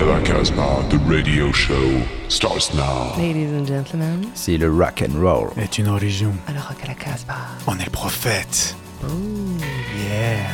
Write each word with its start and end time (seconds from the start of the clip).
Rock 0.00 0.30
à 0.30 0.34
la 0.34 0.38
Casbah, 0.38 0.82
the 0.90 0.98
radio 1.06 1.52
show 1.52 2.02
starts 2.28 2.72
now. 2.74 3.12
Ladies 3.18 3.52
and 3.52 3.66
gentlemen, 3.66 4.30
Si 4.34 4.56
le 4.56 4.70
rock 4.70 5.02
and 5.02 5.20
roll. 5.20 5.50
est 5.56 5.78
une 5.78 5.88
religion. 5.88 6.32
alors 6.46 6.68
rock 6.68 6.78
à 6.84 6.88
la 6.88 6.94
Casbah. 6.94 7.34
On 7.66 7.76
est 7.78 7.84
le 7.84 7.90
prophète. 7.90 8.76
Oh. 9.02 9.06
Yeah. 10.08 10.46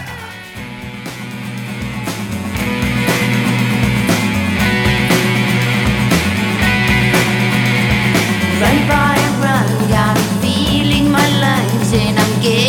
Run 8.62 8.78
by 8.88 9.16
run, 9.44 9.66
I'm 9.92 10.16
feeling 10.40 11.10
my 11.10 11.26
lungs 11.44 11.92
and 11.92 12.16
I'm 12.18 12.34
getting 12.40 12.63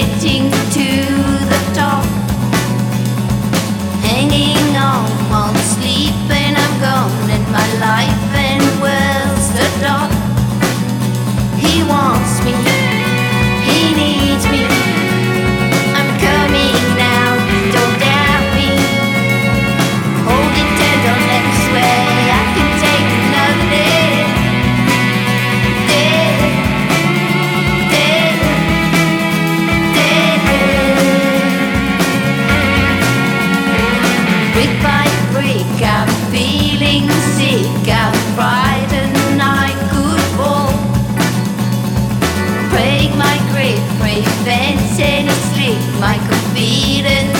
My 46.66 47.35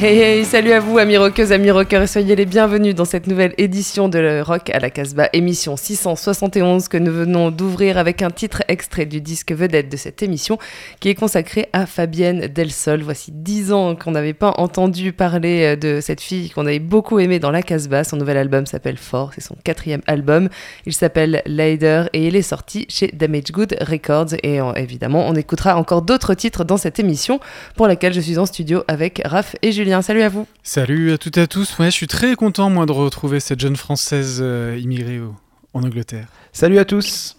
Hey 0.00 0.18
hey, 0.18 0.44
salut 0.44 0.72
à 0.72 0.80
vous 0.80 0.98
amis 0.98 1.16
rockeuses, 1.16 1.52
amis 1.52 1.70
rockeurs 1.70 2.02
et 2.02 2.08
soyez 2.08 2.34
les 2.34 2.46
bienvenus 2.46 2.96
dans 2.96 3.04
cette 3.04 3.28
nouvelle 3.28 3.54
édition 3.58 4.08
de 4.08 4.42
Rock 4.44 4.68
à 4.70 4.80
la 4.80 4.90
Casbah, 4.90 5.28
émission 5.32 5.76
671 5.76 6.88
que 6.88 6.96
nous 6.96 7.12
venons 7.12 7.52
d'ouvrir 7.52 7.96
avec 7.96 8.20
un 8.20 8.30
titre 8.30 8.64
extrait 8.66 9.06
du 9.06 9.20
disque 9.20 9.52
vedette 9.52 9.88
de 9.88 9.96
cette 9.96 10.20
émission 10.24 10.58
qui 10.98 11.10
est 11.10 11.14
consacré 11.14 11.68
à 11.72 11.86
Fabienne 11.86 12.48
Delsol. 12.48 13.02
Voici 13.02 13.30
dix 13.32 13.72
ans 13.72 13.94
qu'on 13.94 14.10
n'avait 14.10 14.34
pas 14.34 14.54
entendu 14.58 15.12
parler 15.12 15.62
euh, 15.62 15.76
de 15.76 16.00
cette 16.00 16.20
fille 16.20 16.50
qu'on 16.50 16.66
avait 16.66 16.80
beaucoup 16.80 17.20
aimée 17.20 17.38
dans 17.38 17.52
la 17.52 17.62
Casbah. 17.62 18.02
Son 18.02 18.16
nouvel 18.16 18.36
album 18.36 18.66
s'appelle 18.66 18.98
Fort, 18.98 19.30
c'est 19.32 19.44
son 19.44 19.56
quatrième 19.62 20.02
album. 20.08 20.48
Il 20.86 20.92
s'appelle 20.92 21.40
Lader 21.46 22.06
et 22.12 22.26
il 22.26 22.34
est 22.34 22.42
sorti 22.42 22.84
chez 22.88 23.12
Damage 23.12 23.52
Good 23.52 23.76
Records 23.80 24.34
et 24.42 24.58
évidemment 24.74 25.24
on 25.28 25.36
écoutera 25.36 25.76
encore 25.76 26.02
d'autres 26.02 26.34
titres 26.34 26.64
dans 26.64 26.78
cette 26.78 26.98
émission 26.98 27.38
pour 27.76 27.86
laquelle 27.86 28.12
je 28.12 28.20
suis 28.20 28.38
en 28.38 28.46
studio 28.46 28.82
avec 28.88 29.22
Raph 29.24 29.54
et 29.62 29.70
Julien. 29.70 29.83
Salut 30.02 30.22
à 30.22 30.28
vous. 30.28 30.46
Salut 30.62 31.12
à 31.12 31.18
toutes 31.18 31.36
et 31.36 31.42
à 31.42 31.46
tous. 31.46 31.78
Ouais, 31.78 31.86
je 31.86 31.90
suis 31.90 32.06
très 32.06 32.34
content, 32.36 32.70
moi, 32.70 32.86
de 32.86 32.92
retrouver 32.92 33.40
cette 33.40 33.60
jeune 33.60 33.76
française 33.76 34.38
euh, 34.42 34.78
immigrée 34.80 35.20
au- 35.20 35.34
en 35.72 35.82
Angleterre. 35.82 36.28
Salut 36.52 36.78
à 36.78 36.84
tous. 36.84 37.36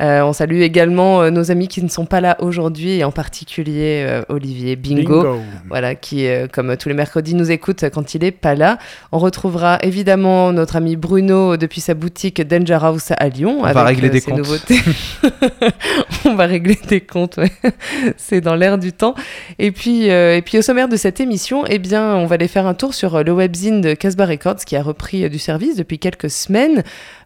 Euh, 0.00 0.22
on 0.22 0.32
salue 0.32 0.60
également 0.60 1.22
euh, 1.22 1.30
nos 1.30 1.50
amis 1.50 1.68
qui 1.68 1.82
ne 1.82 1.88
sont 1.88 2.06
pas 2.06 2.20
là 2.20 2.36
aujourd'hui 2.40 2.98
et 2.98 3.04
en 3.04 3.10
particulier 3.10 4.04
euh, 4.06 4.22
Olivier 4.28 4.76
Bingo. 4.76 5.40
Voilà, 5.68 5.94
qui, 5.94 6.26
comme 6.52 6.76
tous 6.76 6.88
les 6.88 6.94
mercredis, 6.94 7.34
nous 7.34 7.50
écoute 7.50 7.84
quand 7.92 8.14
il 8.14 8.24
est 8.24 8.30
pas 8.30 8.54
là. 8.54 8.78
On 9.12 9.18
retrouvera 9.18 9.78
évidemment 9.82 10.52
notre 10.52 10.76
ami 10.76 10.96
Bruno 10.96 11.56
depuis 11.56 11.80
sa 11.80 11.94
boutique 11.94 12.40
Danger 12.40 12.78
House 12.80 13.12
à 13.16 13.28
Lyon. 13.28 13.58
On 13.60 13.64
avec 13.64 13.74
va 13.74 13.84
régler 13.84 14.10
des 14.10 14.20
ses 14.20 14.30
comptes. 14.30 14.38
nouveautés. 14.38 14.78
On 16.24 16.34
va 16.34 16.46
régler 16.46 16.78
des 16.88 17.00
comptes, 17.00 17.36
ouais. 17.36 17.52
c'est 18.16 18.40
dans 18.40 18.54
l'air 18.54 18.78
du 18.78 18.92
temps. 18.92 19.14
Et 19.58 19.72
puis, 19.72 20.10
euh, 20.10 20.36
et 20.36 20.42
puis 20.42 20.58
au 20.58 20.62
sommaire 20.62 20.88
de 20.88 20.96
cette 20.96 21.20
émission, 21.20 21.64
eh 21.66 21.78
bien, 21.78 22.16
on 22.16 22.26
va 22.26 22.34
aller 22.34 22.48
faire 22.48 22.66
un 22.66 22.74
tour 22.74 22.94
sur 22.94 23.22
le 23.22 23.32
webzine 23.32 23.80
de 23.80 23.94
Casbah 23.94 24.26
Records 24.26 24.64
qui 24.66 24.76
a 24.76 24.82
repris 24.82 25.28
du 25.30 25.38
service 25.38 25.76
depuis 25.76 25.98
quelques 25.98 26.30
semaines. 26.30 26.82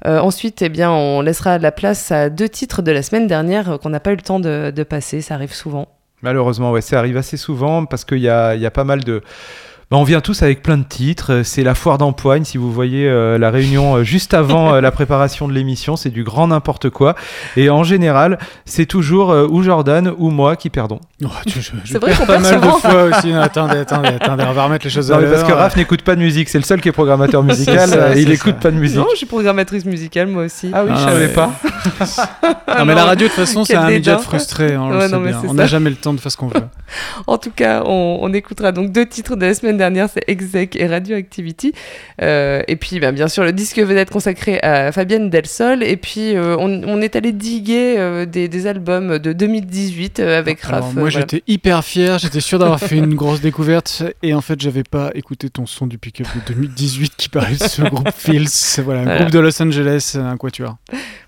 Euh, 0.07 0.19
ensuite, 0.19 0.63
eh 0.63 0.69
bien, 0.69 0.91
on 0.91 1.21
laissera 1.21 1.59
la 1.59 1.73
place 1.73 2.11
à 2.11 2.29
deux 2.29 2.49
titres 2.49 2.83
de 2.83 2.91
la 2.91 3.03
semaine 3.03 3.27
dernière 3.27 3.73
euh, 3.73 3.79
qu'on 3.79 3.91
n'a 3.91 4.01
pas 4.01 4.13
eu 4.13 4.17
le 4.17 4.23
temps 4.23 4.41
de, 4.41 4.83
passer. 4.83 5.21
Ça 5.21 5.35
arrive 5.35 5.55
souvent. 5.55 5.89
Malheureusement, 6.23 6.73
ouais, 6.73 6.81
ça 6.81 6.99
arrive 6.99 7.17
assez 7.17 7.37
souvent 7.37 7.85
parce 7.85 8.05
qu'il 8.05 8.19
y 8.19 8.29
a 8.29 8.71
pas 8.71 8.85
mal 8.85 9.03
de, 9.05 9.23
Bah, 9.93 9.99
on 9.99 10.05
vient 10.05 10.23
tous 10.23 10.43
avec 10.43 10.63
plein 10.63 10.79
de 10.79 10.85
titres. 10.85 11.43
C'est 11.45 11.63
la 11.63 11.75
foire 11.75 11.99
d'empoigne. 11.99 12.45
Si 12.45 12.57
vous 12.57 12.73
voyez 12.73 13.07
euh, 13.07 13.37
la 13.37 13.51
réunion 13.51 13.97
euh, 13.97 14.05
juste 14.05 14.33
avant 14.33 14.73
euh, 14.73 14.81
la 14.81 14.91
préparation 14.91 15.47
de 15.49 15.53
l'émission, 15.53 15.97
c'est 15.97 16.09
du 16.09 16.25
grand 16.25 16.47
n'importe 16.49 16.89
quoi. 16.89 17.15
Et 17.59 17.69
en 17.69 17.83
général, 17.85 18.39
c'est 18.65 18.87
toujours 18.87 19.33
euh, 19.33 19.47
ou 19.47 19.63
Jordan 19.63 20.11
ou 20.17 20.31
moi 20.31 20.57
qui 20.57 20.71
perdons. 20.71 20.99
Oh, 21.23 21.29
tu- 21.47 21.61
je, 21.61 21.73
je 21.85 21.93
C'est 21.93 21.99
vrai 21.99 22.13
perds 22.17 22.27
pas 22.27 22.39
mal 22.39 22.59
de 22.59 22.67
fois 22.69 23.03
aussi. 23.05 23.33
Non, 23.35 23.43
attendez, 23.43 23.77
attendez, 23.81 24.09
attendez, 24.19 24.45
on 24.49 24.53
va 24.55 24.65
remettre 24.65 24.87
les 24.87 24.91
choses 24.91 25.11
Non, 25.11 25.19
à 25.19 25.21
mais 25.21 25.27
parce 25.31 25.45
que 25.45 25.53
Raph 25.53 25.77
n'écoute 25.77 26.01
pas 26.01 26.15
de 26.17 26.21
musique. 26.23 26.49
C'est 26.49 26.57
le 26.59 26.65
seul 26.65 26.81
qui 26.81 26.89
est 26.89 26.93
programmateur 26.93 27.43
musical. 27.43 27.87
ça, 27.91 28.17
il 28.17 28.29
c'est 28.29 28.33
écoute 28.33 28.55
ça. 28.55 28.61
pas 28.63 28.71
de 28.71 28.77
musique. 28.79 28.97
Non, 28.97 29.09
je 29.13 29.19
suis 29.19 29.27
programmatrice 29.27 29.85
musicale 29.85 30.29
moi 30.29 30.45
aussi. 30.45 30.71
Ah 30.73 30.85
oui, 30.85 30.91
Ah, 30.95 30.97
je 31.01 31.05
savais 31.05 31.27
mais- 31.27 31.35
pas. 31.35 31.51
Non, 32.79 32.87
mais 32.87 32.95
la 32.95 33.05
radio, 33.05 33.27
de 33.29 33.33
toute 33.33 33.45
façon, 33.45 33.65
c'est 33.67 33.75
un 33.75 33.89
média 33.89 34.17
frustré. 34.17 34.73
hein, 34.73 34.81
on 34.91 34.99
Ouais, 34.99 35.53
n'a 35.53 35.67
jamais 35.67 35.91
le 35.91 35.97
temps 35.97 36.15
de 36.15 36.19
faire 36.21 36.33
ce 36.33 36.39
qu'on 36.39 36.49
veut. 36.49 36.63
En 37.27 37.39
tout 37.39 37.51
cas, 37.55 37.83
on, 37.87 38.19
on 38.23 38.33
écoutera 38.33 38.73
donc 38.73 38.93
deux 38.93 39.07
titres 39.07 39.37
de 39.37 39.47
la 39.47 39.55
semaine 39.55 39.77
dernière, 39.83 40.09
c'est 40.09 40.23
Exec 40.29 40.77
et 40.77 40.87
Radioactivity. 40.87 41.73
Euh, 42.23 42.63
et 42.69 42.77
puis, 42.77 43.01
ben, 43.01 43.13
bien 43.13 43.27
sûr, 43.29 43.43
le 43.43 43.53
disque 43.53 43.79
vedette 43.79 44.11
consacré 44.11 44.61
à 44.63 44.93
Fabienne 44.93 45.29
Delsol. 45.29 45.83
Et 45.83 45.97
puis, 45.97 46.37
euh, 46.37 46.57
on, 46.59 46.83
on 46.85 47.01
est 47.01 47.17
allé 47.17 47.33
diguer 47.33 47.97
euh, 47.99 48.25
des, 48.27 48.47
des 48.49 48.67
albums 48.67 49.19
de 49.19 49.33
2018 49.33 50.21
euh, 50.21 50.39
avec 50.39 50.65
Alors, 50.65 50.85
Raph. 50.85 50.95
moi, 50.95 51.03
voilà. 51.03 51.11
j'étais 51.21 51.43
hyper 51.49 51.85
fier. 51.85 52.19
J'étais 52.19 52.41
sûr 52.41 52.59
d'avoir 52.59 52.79
fait 52.79 52.97
une 52.97 53.15
grosse 53.15 53.41
découverte. 53.41 54.05
Et 54.23 54.35
en 54.35 54.41
fait, 54.41 54.61
j'avais 54.61 54.85
pas 54.85 55.11
écouté 55.15 55.51
ton 55.51 55.67
son 55.67 55.87
du 55.87 55.99
pick-up 55.99 56.27
de 56.49 56.55
2018 56.55 57.15
qui 57.17 57.29
parlait 57.29 57.57
de 57.57 57.63
ce 57.65 57.83
groupe 57.83 58.11
Fields. 58.17 58.81
Voilà, 58.85 59.01
un 59.01 59.05
Voilà. 59.05 59.21
groupe 59.21 59.33
de 59.33 59.39
Los 59.41 59.61
Angeles, 59.63 60.17
un 60.17 60.37
quatuor. 60.37 60.77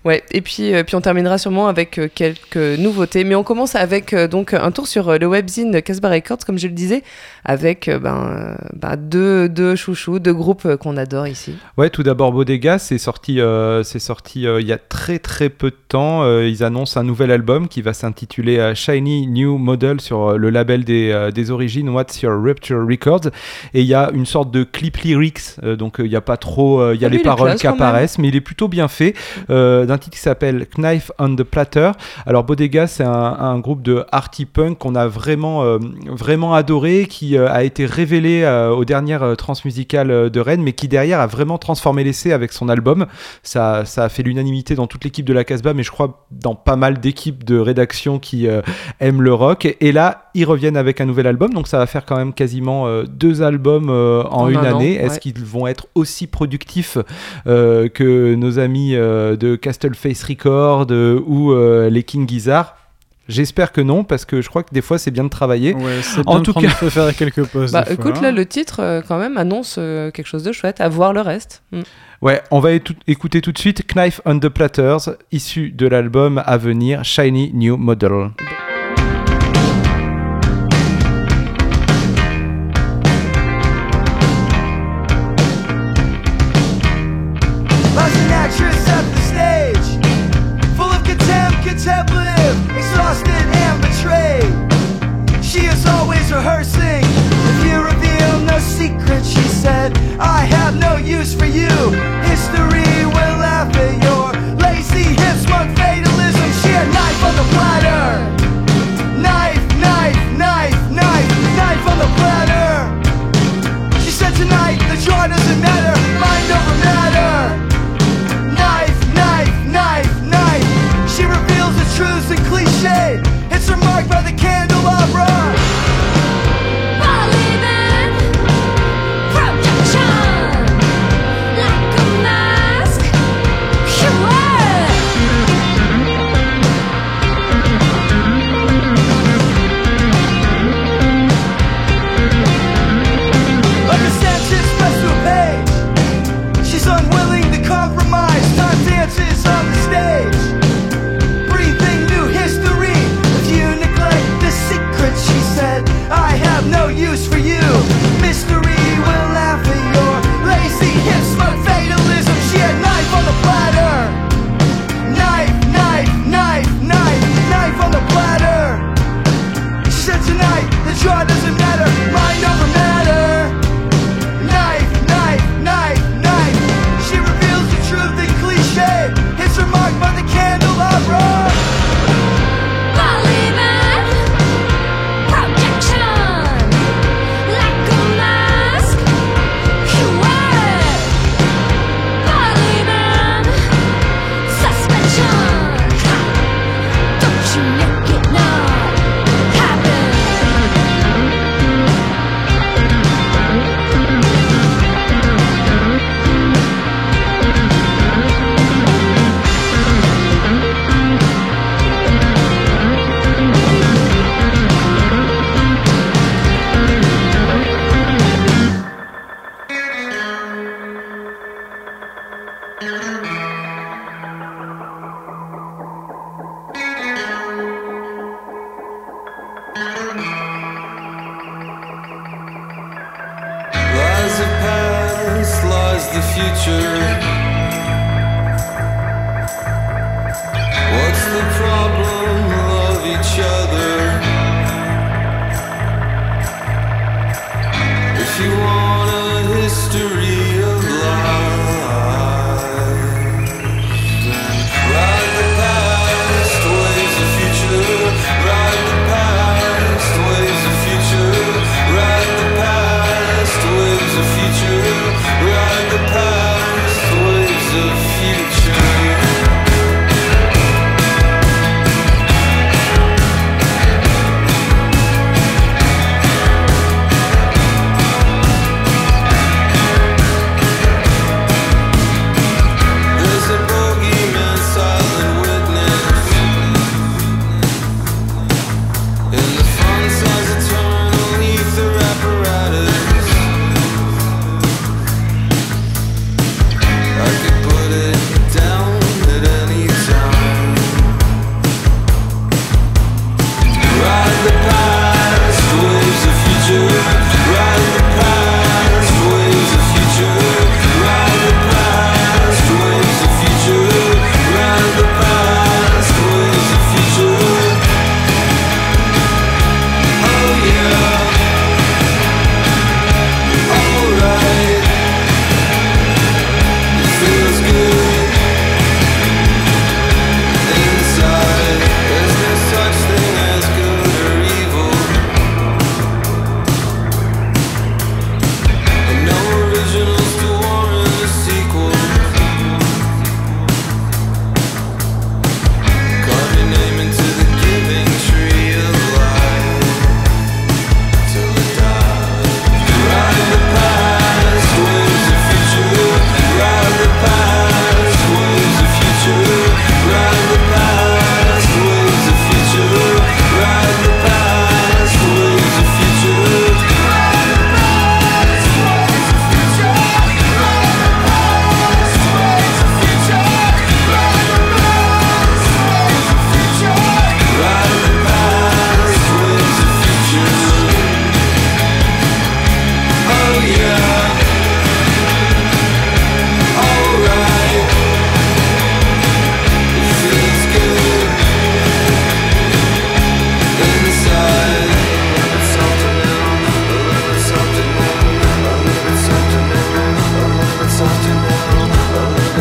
Ouais, 0.05 0.23
et 0.31 0.41
puis, 0.41 0.71
puis 0.85 0.95
on 0.95 1.01
terminera 1.01 1.37
sûrement 1.37 1.67
avec 1.67 1.99
quelques 2.13 2.79
nouveautés. 2.79 3.23
Mais 3.23 3.35
on 3.35 3.43
commence 3.43 3.75
avec 3.75 4.13
donc 4.15 4.53
un 4.53 4.71
tour 4.71 4.87
sur 4.87 5.17
le 5.17 5.25
webzine 5.27 5.81
Casbah 5.81 6.09
Records, 6.09 6.45
comme 6.45 6.59
je 6.59 6.67
le 6.67 6.73
disais, 6.73 7.03
avec 7.43 7.89
ben, 7.89 8.44
euh, 8.45 8.55
ben, 8.73 8.95
deux, 8.95 9.49
deux 9.49 9.75
chouchous, 9.75 10.19
deux 10.19 10.33
groupes 10.33 10.65
euh, 10.65 10.77
qu'on 10.77 10.97
adore 10.97 11.27
ici. 11.27 11.55
Ouais, 11.77 11.89
tout 11.89 12.03
d'abord 12.03 12.31
Bodega, 12.31 12.77
c'est 12.77 12.97
sorti, 12.97 13.41
euh, 13.41 13.83
c'est 13.83 13.99
sorti 13.99 14.43
il 14.43 14.67
y 14.67 14.71
a 14.71 14.77
très 14.77 15.19
très 15.19 15.49
peu 15.49 15.69
de 15.69 15.75
temps. 15.87 16.25
Ils 16.39 16.63
annoncent 16.63 16.99
un 16.99 17.03
nouvel 17.03 17.31
album 17.31 17.67
qui 17.67 17.81
va 17.81 17.93
s'intituler 17.93 18.73
Shiny 18.75 19.27
New 19.27 19.57
Model 19.57 20.01
sur 20.01 20.37
le 20.37 20.49
label 20.49 20.83
des, 20.83 21.29
des 21.33 21.51
origines 21.51 21.89
What's 21.89 22.21
Your 22.21 22.41
Rupture 22.41 22.85
Records. 22.87 23.27
Et 23.73 23.81
il 23.81 23.87
y 23.87 23.93
a 23.93 24.09
une 24.13 24.25
sorte 24.25 24.51
de 24.51 24.63
clip 24.63 24.97
lyrics, 24.97 25.59
donc 25.77 25.95
il 25.99 26.09
n'y 26.09 26.15
a 26.15 26.21
pas 26.21 26.37
trop, 26.37 26.93
il 26.93 26.99
y 26.99 27.05
a 27.05 27.09
les 27.09 27.19
paroles 27.19 27.55
qui 27.55 27.67
apparaissent, 27.67 28.17
mais 28.17 28.27
il 28.27 28.35
est 28.35 28.41
plutôt 28.41 28.67
bien 28.67 28.87
fait. 28.87 29.13
d'un 29.49 29.97
titre 29.97 30.15
qui 30.15 30.21
s'appelle 30.21 30.67
Knife 30.77 31.11
on 31.19 31.35
the 31.35 31.43
Platter. 31.43 31.91
Alors 32.25 32.43
Bodega, 32.43 32.87
c'est 32.87 33.03
un, 33.03 33.11
un 33.11 33.59
groupe 33.59 33.81
de 33.81 34.05
arty 34.11 34.45
punk 34.45 34.77
qu'on 34.77 34.95
a 34.95 35.07
vraiment 35.07 35.63
euh, 35.63 35.79
vraiment 36.07 36.53
adoré, 36.53 37.07
qui 37.09 37.37
euh, 37.37 37.49
a 37.49 37.63
été 37.63 37.85
révélé 37.85 38.34
euh, 38.43 38.71
aux 38.71 38.85
dernières 38.85 39.23
euh, 39.23 39.35
transmusicales 39.35 40.11
euh, 40.11 40.29
de 40.29 40.39
Rennes, 40.39 40.61
mais 40.63 40.73
qui 40.73 40.87
derrière 40.87 41.19
a 41.19 41.27
vraiment 41.27 41.57
transformé 41.57 42.03
l'essai 42.03 42.31
avec 42.33 42.51
son 42.51 42.69
album. 42.69 43.05
Ça, 43.43 43.85
ça 43.85 44.03
a 44.03 44.09
fait 44.09 44.23
l'unanimité 44.23 44.75
dans 44.75 44.87
toute 44.87 45.03
l'équipe 45.03 45.25
de 45.25 45.33
la 45.33 45.43
Casbah, 45.43 45.73
mais 45.73 45.83
je 45.83 45.91
crois 45.91 46.25
dans 46.31 46.55
pas 46.55 46.75
mal 46.75 46.99
d'équipes 46.99 47.43
de 47.43 47.57
rédaction 47.57 48.19
qui 48.19 48.47
euh, 48.47 48.61
aiment 48.99 49.21
le 49.21 49.33
rock. 49.33 49.75
Et 49.79 49.91
là, 49.91 50.29
ils 50.33 50.45
reviennent 50.45 50.77
avec 50.77 50.99
un 51.01 51.05
nouvel 51.05 51.27
album, 51.27 51.53
donc 51.53 51.67
ça 51.67 51.77
va 51.77 51.85
faire 51.85 52.05
quand 52.05 52.17
même 52.17 52.33
quasiment 52.33 52.87
euh, 52.87 53.03
deux 53.03 53.41
albums 53.41 53.89
euh, 53.89 54.23
en, 54.23 54.43
En 54.43 54.49
une 54.49 54.57
un 54.57 54.73
an, 54.73 54.77
année. 54.77 54.97
ouais. 54.97 55.05
Est-ce 55.05 55.19
qu'ils 55.19 55.43
vont 55.43 55.67
être 55.67 55.87
aussi 55.95 56.27
productifs 56.27 56.97
que 57.45 58.35
nos 58.35 58.59
amis 58.59 58.93
de 58.93 59.55
Castle 59.55 59.95
Face 59.95 60.23
Record 60.23 60.87
euh, 60.91 61.19
ou 61.25 61.53
les 61.89 62.03
King 62.03 62.27
Gizzard? 62.27 62.75
J'espère 63.27 63.71
que 63.71 63.81
non, 63.81 64.03
parce 64.03 64.23
que 64.25 64.41
je 64.41 64.49
crois 64.49 64.63
que 64.63 64.73
des 64.73 64.81
fois 64.81 64.97
c'est 64.97 65.11
bien 65.11 65.23
de 65.23 65.29
travailler. 65.29 65.73
Ouais, 65.73 65.99
En 66.25 66.35
bien 66.35 66.43
tout 66.43 66.53
cas- 66.53 66.69
faut 66.69 66.89
faire 66.89 67.15
quelques 67.15 67.43
pauses. 67.45 67.71
Bah 67.71 67.83
écoute, 67.89 68.15
hein. 68.17 68.21
là, 68.21 68.31
le 68.31 68.45
titre, 68.45 68.81
euh, 68.81 69.01
quand 69.07 69.17
même, 69.17 69.37
annonce 69.37 69.77
euh, 69.79 70.11
quelque 70.11 70.27
chose 70.27 70.43
de 70.43 70.51
chouette. 70.51 70.79
À 70.79 70.89
voir 70.89 71.11
le 71.13 71.21
reste. 71.21 71.63
Mm. 71.71 71.81
Ouais, 72.21 72.41
on 72.51 72.59
va 72.59 72.69
écouter 73.07 73.41
tout 73.41 73.51
de 73.51 73.57
suite 73.57 73.83
Knife 73.93 74.21
on 74.25 74.39
the 74.39 74.49
Platters, 74.49 75.15
issu 75.31 75.71
de 75.71 75.87
l'album 75.87 76.41
à 76.45 76.57
venir 76.57 77.03
Shiny 77.03 77.51
New 77.53 77.77
Model. 77.77 78.29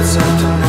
Sometimes. 0.03 0.64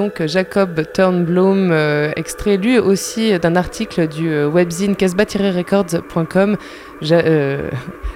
Donc 0.00 0.24
Jacob 0.26 0.80
Turnblom, 0.94 1.68
euh, 1.72 2.10
extrait 2.16 2.56
lui 2.56 2.78
aussi 2.78 3.38
d'un 3.38 3.54
article 3.54 4.08
du 4.08 4.30
euh, 4.30 4.48
webzine 4.48 4.96
casbah-records.com. 4.96 6.56
Ja- 7.02 7.16
euh, 7.18 7.68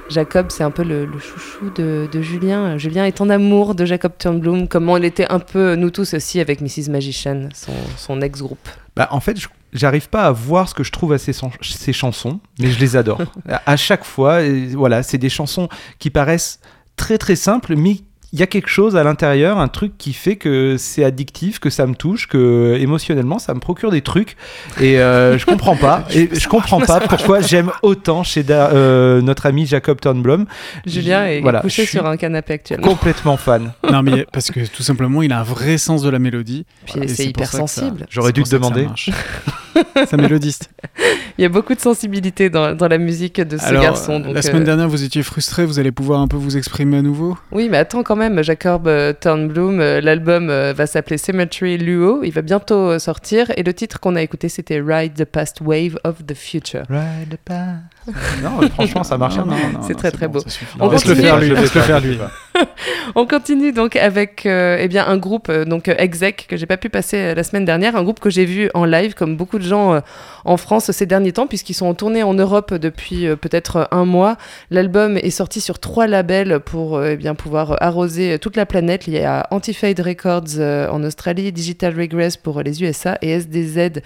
Jacob, 0.09 0.47
c'est 0.49 0.65
un 0.65 0.71
peu 0.71 0.83
le, 0.83 1.05
le 1.05 1.19
chouchou 1.19 1.69
de, 1.77 2.09
de 2.11 2.23
Julien. 2.23 2.79
Julien 2.79 3.05
est 3.05 3.21
en 3.21 3.29
amour 3.29 3.75
de 3.75 3.85
Jacob 3.85 4.13
Turnblom, 4.19 4.67
comme 4.67 4.89
on 4.89 4.97
l'était 4.97 5.31
un 5.31 5.41
peu 5.41 5.75
nous 5.75 5.91
tous 5.91 6.15
aussi 6.15 6.41
avec 6.41 6.63
Mrs. 6.63 6.89
Magician, 6.91 7.51
son, 7.55 7.73
son 7.99 8.23
ex-groupe? 8.23 8.67
Bah, 8.97 9.09
en 9.11 9.21
fait, 9.21 9.39
je- 9.39 9.49
j'arrive 9.75 10.09
pas 10.09 10.23
à 10.25 10.31
voir 10.33 10.71
ce 10.71 10.75
que 10.75 10.85
je 10.85 10.91
trouve 10.93 11.13
à 11.13 11.19
ces, 11.19 11.35
chan- 11.35 11.51
ces 11.61 11.93
chansons, 11.93 12.41
mais 12.61 12.69
je 12.71 12.81
les 12.81 12.97
adore. 12.97 13.21
à, 13.49 13.61
à 13.67 13.77
chaque 13.77 14.05
fois, 14.05 14.41
et 14.41 14.69
voilà, 14.69 15.03
c'est 15.03 15.19
des 15.19 15.29
chansons 15.29 15.69
qui 15.99 16.09
paraissent 16.09 16.61
très 16.97 17.19
très 17.19 17.37
simples, 17.37 17.75
mais 17.77 17.97
il 18.35 18.41
y 18.41 18.43
a 18.43 18.49
quelque 18.49 18.69
chose 18.69 18.97
à 18.97 19.05
l'intérieur, 19.05 19.59
un 19.61 19.69
truc 19.69 19.97
qui 19.97 20.13
fait 20.13 20.35
que 20.35 20.75
c'est 20.77 21.05
addictif, 21.05 21.61
que 21.61 21.71
ça 21.71 21.87
me 21.87 21.95
touche, 21.95 22.27
que 22.27 22.77
émotionnellement 22.81 23.39
ça 23.39 23.55
me 23.55 23.61
procure 23.61 23.93
des 23.93 24.03
trucs. 24.03 24.37
Et 24.81 24.99
euh, 24.99 25.39
je 25.39 25.47
comprends 25.47 25.77
pas. 25.77 26.05
et 26.13 26.29
je 26.33 26.49
comprends 26.49 26.81
pas 26.85 26.99
pourquoi 26.99 27.41
j'aime 27.41 27.71
autant 27.83 28.25
chez 28.25 28.43
Da- 28.43 28.71
euh, 28.73 29.23
notre 29.23 29.47
ami 29.47 29.67
Jacob 29.67 30.01
Turnblom. 30.01 30.47
Julien 30.85 31.27
est 31.27 31.43
Voilà, 31.43 31.61
couché 31.61 31.87
sur 31.87 32.05
un 32.07 32.17
canapé 32.17 32.55
actuellement. 32.55 32.89
Complètement 32.89 33.37
fan. 33.37 33.73
Non, 33.95 34.03
mais 34.03 34.27
parce 34.33 34.51
que 34.51 34.67
tout 34.67 34.83
simplement, 34.83 35.23
il 35.23 35.33
a 35.33 35.39
un 35.39 35.45
vrai 35.45 35.79
sens 35.79 36.03
de 36.03 36.09
la 36.11 36.19
mélodie. 36.19 36.67
Puis 36.87 37.09
c'est 37.09 37.27
hyper 37.27 37.47
sensible. 37.47 38.07
J'aurais 38.11 38.33
dû 38.33 38.43
te 38.43 38.51
demander. 38.51 38.89
C'est 39.97 40.15
un 40.15 40.17
mélodiste. 40.17 40.71
Il 41.39 41.43
y 41.43 41.45
a 41.45 41.49
beaucoup 41.49 41.75
de 41.75 41.81
sensibilité 41.81 42.51
dans, 42.51 42.75
dans 42.77 42.89
la 42.89 42.99
musique 42.99 43.41
de 43.41 43.57
ce 43.57 43.65
Alors, 43.65 43.83
garçon. 43.83 44.21
donc, 44.21 44.35
la 44.35 44.43
semaine 44.43 44.63
euh, 44.63 44.67
dernière, 44.67 44.89
vous 44.89 45.03
étiez 45.05 45.23
frustré, 45.23 45.65
vous 45.65 45.79
allez 45.79 45.93
pouvoir 45.93 46.21
un 46.21 46.29
peu 46.29 46.37
vous 46.37 46.57
exprimer 46.57 46.99
à 46.99 47.03
nouveau 47.03 47.37
Oui, 47.53 47.69
mais 47.71 47.79
attends 47.79 48.03
quand 48.03 48.17
même, 48.17 48.43
Jacob 48.43 48.87
euh, 48.87 49.13
Turnblom, 49.19 49.81
euh, 49.81 50.01
l'album 50.01 50.49
euh, 50.51 50.73
va 50.73 50.87
s'appeler 50.87 51.19
Cemetery 51.19 51.79
Luo, 51.79 52.23
il 52.23 52.33
va 52.33 52.43
bientôt 52.43 52.91
euh, 52.91 52.99
sortir, 52.99 53.51
et 53.57 53.63
le 53.63 53.75
titre 53.75 53.99
qu'on 54.01 54.17
a 54.17 54.23
écouté 54.23 54.49
c'était 54.49 54.81
Ride 54.81 55.15
the 55.15 55.25
Past 55.25 55.59
Wave 55.61 55.99
of 56.05 56.25
the 56.27 56.35
Future. 56.35 56.83
Ride 56.89 57.31
the 57.31 57.39
past. 57.45 57.81
Non, 58.43 58.69
franchement, 58.69 59.03
ça 59.03 59.17
marche. 59.17 59.37
C'est 59.87 59.97
très, 59.97 60.11
très 60.11 60.29
bon, 60.29 60.41
beau. 60.41 60.45
On 60.79 60.91
Laisse 60.91 61.07
le 61.07 61.15
faire 61.15 61.41
lui. 61.41 61.51
Laisse 61.51 61.75
le 61.75 61.81
faire 61.81 62.01
lui. 62.01 62.19
On 63.15 63.27
continue 63.27 63.73
donc 63.73 63.97
avec 63.97 64.47
euh, 64.47 64.79
eh 64.81 64.89
bien, 64.89 65.07
un 65.07 65.17
groupe, 65.17 65.49
euh, 65.49 65.65
donc 65.65 65.89
euh, 65.89 65.95
Exec, 65.99 66.47
que 66.49 66.57
j'ai 66.57 66.67
pas 66.67 66.77
pu 66.77 66.89
passer 66.89 67.35
la 67.35 67.43
semaine 67.43 67.65
dernière, 67.65 67.97
un 67.97 68.03
groupe 68.03 68.21
que 68.21 68.31
j'ai 68.31 68.45
vu 68.45 68.71
en 68.75 68.85
live, 68.85 69.15
comme 69.15 69.37
beaucoup 69.37 69.59
de 69.59 69.65
gens 69.65 70.01
en 70.45 70.57
France 70.57 70.91
ces 70.91 71.07
derniers 71.07 71.33
temps, 71.33 71.47
puisqu'ils 71.47 71.75
sont 71.75 71.87
en 71.87 71.95
tournée 71.95 72.23
en 72.23 72.35
Europe 72.35 72.75
depuis 72.75 73.27
peut-être 73.37 73.89
un 73.91 74.05
mois. 74.05 74.37
L'album 74.71 75.17
est 75.17 75.31
sorti 75.31 75.61
sur 75.61 75.79
trois 75.79 76.07
labels 76.07 76.61
pour 76.61 77.03
eh 77.03 77.17
bien, 77.17 77.35
pouvoir 77.35 77.83
arroser 77.83 78.39
toute 78.39 78.57
la 78.57 78.67
planète. 78.67 79.07
Il 79.07 79.15
y 79.15 79.21
a 79.21 79.47
Antifade 79.51 80.01
Records 80.01 80.61
en 80.61 81.03
Australie, 81.05 81.53
Digital 81.53 81.99
Regress 81.99 82.37
pour 82.37 82.63
les 82.63 82.83
USA 82.83 83.19
et 83.23 83.31
SDZ 83.31 84.01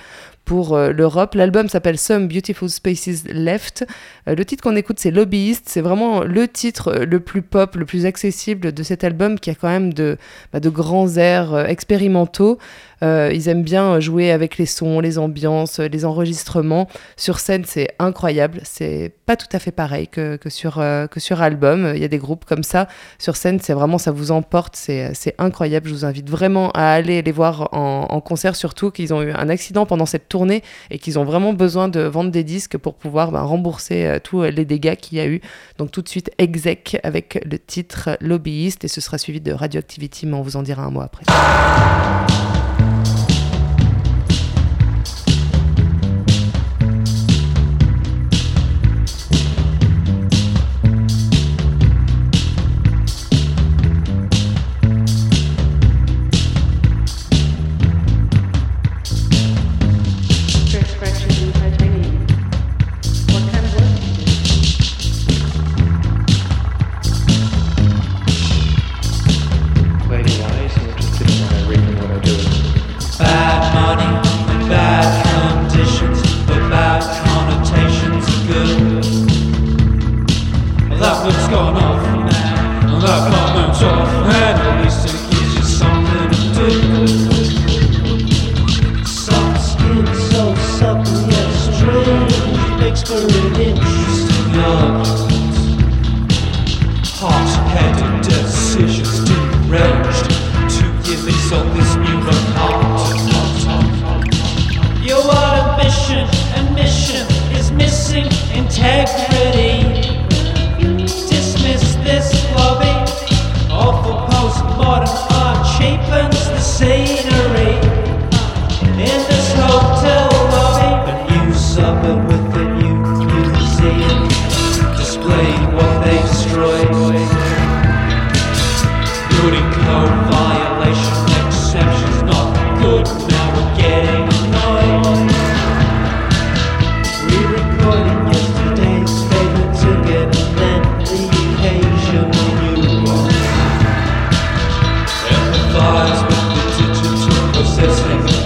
pour 0.49 0.75
euh, 0.75 0.93
l'Europe. 0.93 1.35
L'album 1.35 1.69
s'appelle 1.69 1.99
Some 1.99 2.27
Beautiful 2.27 2.71
Spaces 2.71 3.25
Left. 3.27 3.87
Euh, 4.27 4.35
le 4.35 4.47
titre 4.47 4.63
qu'on 4.63 4.77
écoute, 4.77 4.99
c'est 4.99 5.11
Lobbyist. 5.11 5.69
C'est 5.69 5.83
vraiment 5.83 6.23
le 6.23 6.49
titre 6.49 6.89
euh, 6.89 7.05
le 7.05 7.21
plus 7.21 7.43
pop, 7.43 7.77
le 7.77 7.85
plus 7.85 8.07
accessible 8.07 8.73
de 8.73 8.83
cet 8.83 9.05
album 9.05 9.39
qui 9.39 9.51
a 9.51 9.55
quand 9.55 9.69
même 9.69 9.93
de, 9.93 10.17
bah, 10.51 10.61
grands 10.61 11.17
airs 11.17 11.67
expérimentaux. 11.69 12.59
Euh, 13.03 13.31
ils 13.33 13.49
aiment 13.49 13.63
bien 13.63 14.01
jouer 14.01 14.31
avec 14.33 14.59
les 14.59 14.67
sons, 14.67 15.01
les 15.01 15.19
ambiances, 15.19 15.79
les 15.79 16.05
enregistrements. 16.05 16.89
Sur 17.17 17.39
scène, 17.39 17.65
c'est 17.65 17.89
incroyable. 17.99 18.61
C'est 18.65 19.13
pas 19.27 19.37
tout 19.37 19.47
à 19.53 19.59
fait 19.59 19.71
pareil 19.71 20.09
que, 20.09 20.39
sur, 20.49 20.79
euh, 20.79 21.07
que 21.07 21.21
sur 21.21 21.43
album. 21.43 21.93
Il 21.95 22.01
y 22.01 22.05
a 22.05 22.09
des 22.09 22.19
groupes 22.19 22.45
comme 22.45 22.63
ça. 22.63 22.89
Sur 23.19 23.37
scène, 23.37 23.61
c'est 23.61 23.73
vraiment, 23.73 23.99
ça 23.99 24.11
vous 24.11 24.31
emporte. 24.31 24.75
C'est 24.77 25.35
incroyable. 25.39 25.89
Je 25.89 25.95
vous 25.95 26.05
invite 26.05 26.29
vraiment 26.29 26.71
à 26.73 26.91
aller 26.91 27.23
les 27.23 27.33
voir 27.33 27.69
en, 27.73 28.21
concert, 28.21 28.57
surtout 28.57 28.91
qu'ils 28.91 29.15
ont 29.15 29.23
eu 29.23 29.31
un 29.31 29.49
accident 29.49 29.87
pendant 29.87 30.07
cette 30.07 30.29
tournée 30.29 30.63
et 30.91 30.99
qu'ils 30.99 31.19
ont 31.19 31.25
vraiment 31.25 31.53
besoin 31.53 31.89
de 31.89 32.01
vendre 32.01 32.31
des 32.31 32.43
disques 32.43 32.77
pour 32.77 32.95
pouvoir 32.95 33.31
bah, 33.31 33.43
rembourser 33.43 34.07
euh, 34.07 34.19
tous 34.23 34.43
les 34.43 34.65
dégâts 34.65 34.97
qu'il 34.97 35.19
y 35.19 35.21
a 35.21 35.27
eu. 35.27 35.41
Donc 35.79 35.93
tout 35.93 36.03
de 36.03 36.09
suite, 36.09 36.31
Exec 36.39 36.99
avec 37.05 37.41
le 37.49 37.59
titre 37.59 38.19
Lobbyiste 38.21 38.85
et 38.85 38.89
ce 38.89 39.01
sera 39.01 39.19
suivi 39.19 39.41
de 39.41 39.53
Radioactivity, 39.53 40.27
mais 40.27 40.35
on 40.35 40.43
vous 40.43 40.57
en 40.57 40.63
dira 40.63 40.83
un 40.83 40.91
mot 40.91 41.01
après. 41.01 41.25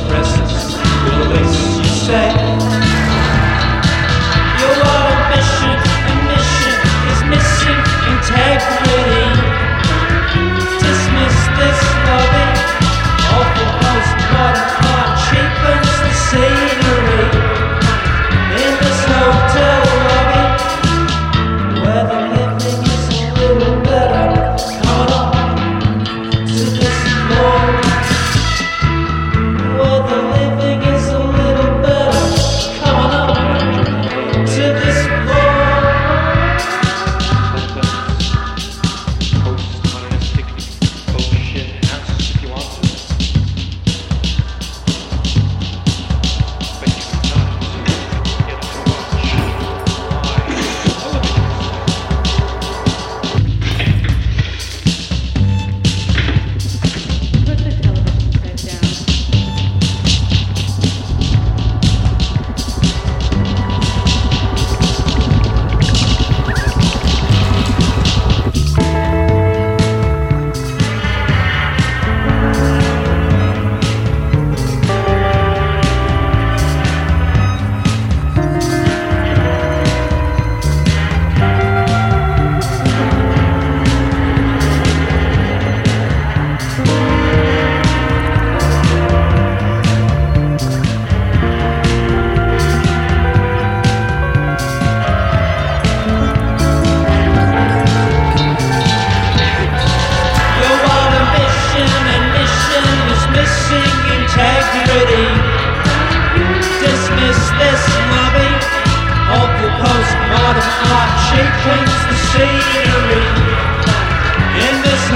Presence, 0.09 0.75
all 1.11 1.29
this 1.29 1.79
you 1.79 1.85
say. 1.85 2.72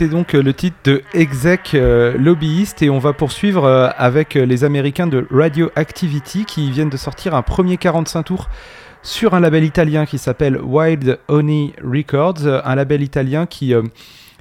C'était 0.00 0.12
donc 0.12 0.34
euh, 0.34 0.42
le 0.42 0.54
titre 0.54 0.78
de 0.84 1.02
Exec 1.12 1.72
euh, 1.74 2.16
Lobbyist 2.16 2.80
et 2.80 2.88
on 2.88 2.98
va 2.98 3.12
poursuivre 3.12 3.64
euh, 3.64 3.90
avec 3.98 4.32
les 4.32 4.64
Américains 4.64 5.06
de 5.06 5.26
Radioactivity 5.30 6.46
qui 6.46 6.70
viennent 6.70 6.88
de 6.88 6.96
sortir 6.96 7.34
un 7.34 7.42
premier 7.42 7.76
45 7.76 8.22
tours 8.22 8.48
sur 9.02 9.34
un 9.34 9.40
label 9.40 9.62
italien 9.62 10.06
qui 10.06 10.16
s'appelle 10.16 10.58
Wild 10.58 11.18
Honey 11.28 11.74
Records, 11.84 12.46
un 12.46 12.74
label 12.76 13.02
italien 13.02 13.44
qui 13.44 13.74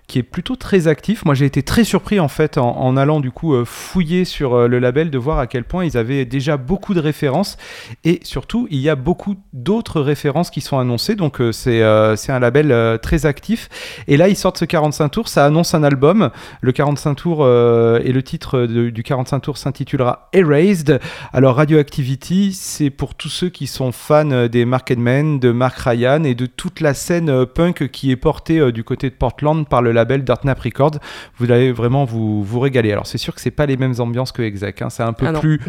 qui 0.10 0.20
est 0.20 0.24
plutôt 0.24 0.58
très 0.58 0.88
actif. 0.88 1.24
Moi, 1.24 1.36
j'ai 1.36 1.46
été 1.46 1.64
très 1.64 1.86
surpris 1.86 2.20
en 2.20 2.28
fait 2.28 2.58
en, 2.58 2.98
allant 2.98 3.22
du 3.22 3.32
coup 3.32 3.54
euh, 3.54 3.64
fouiller 3.64 4.26
sur 4.26 4.56
euh, 4.56 4.68
le 4.68 4.80
label 4.80 5.12
de 5.12 5.18
voir 5.18 5.38
à 5.38 5.48
quel 5.48 5.64
point 5.64 5.86
ils 5.86 5.98
avaient 5.98 6.26
déjà 6.26 6.58
beaucoup 6.58 6.96
de 6.96 7.00
références 7.00 7.58
et 8.04 8.20
surtout 8.24 8.68
il 8.72 8.80
y 8.80 8.90
a 8.90 8.96
beaucoup 8.96 9.36
d'autres 9.54 10.02
références 10.02 10.50
qui 10.50 10.62
sont 10.62 10.80
annoncées. 10.80 11.16
Donc 11.16 11.40
euh, 11.40 11.52
c'est 11.52 11.82
euh, 11.82 12.16
un 12.28 12.40
label 12.40 13.00
très 13.02 13.26
actif. 13.26 13.70
Et 14.08 14.18
là, 14.18 14.28
ils 14.28 14.36
sortent 14.36 14.58
ce 14.58 14.66
45 14.66 15.10
tours, 15.10 15.28
ça 15.30 15.46
annonce 15.46 15.74
un 15.76 15.84
album. 15.84 16.32
Le 16.62 16.72
45 16.72 17.14
tours 17.16 17.48
et 17.48 18.12
le 18.12 18.22
titre 18.24 18.66
du 18.66 19.04
45 19.04 19.40
tours 19.40 19.58
s'intitulera 19.58 20.30
Erased. 20.34 21.00
Alors 21.34 21.56
Radioactivity, 21.56 22.54
c'est 22.54 22.90
pour 22.90 23.16
tous 23.16 23.30
ceux 23.30 23.50
qui 23.50 23.68
sont 23.68 23.92
fans 23.92 24.48
des 24.48 24.66
Mark 24.66 24.90
Edman, 24.92 25.40
de 25.40 25.52
Mark 25.52 25.78
Ryan 25.78 26.24
et 26.24 26.36
de 26.36 26.46
toute 26.46 26.82
la 26.82 26.94
scène 26.94 27.46
punk 27.46 27.90
qui 27.90 28.12
est 28.12 28.16
portée 28.16 28.72
du 28.72 28.84
côté 28.84 29.10
de 29.10 29.16
Portland 29.16 29.68
par 29.68 29.82
le 29.82 29.92
label 29.92 29.99
Dirtnap 30.06 30.60
Records. 30.60 31.00
Vous 31.38 31.52
allez 31.52 31.72
vraiment 31.72 32.06
vous, 32.06 32.44
vous 32.44 32.60
régaler. 32.60 32.92
Alors 32.92 33.08
c'est 33.08 33.18
sûr 33.18 33.34
que 33.34 33.42
c'est 33.42 33.52
pas 33.52 33.66
les 33.66 33.78
mêmes 33.78 33.96
ambiances 34.00 34.32
que 34.32 34.42
Exec, 34.42 34.82
hein, 34.82 34.90
c'est 34.90 35.04
un 35.04 35.14
peu 35.14 35.28
Ah 35.28 35.40
plus 35.40 35.60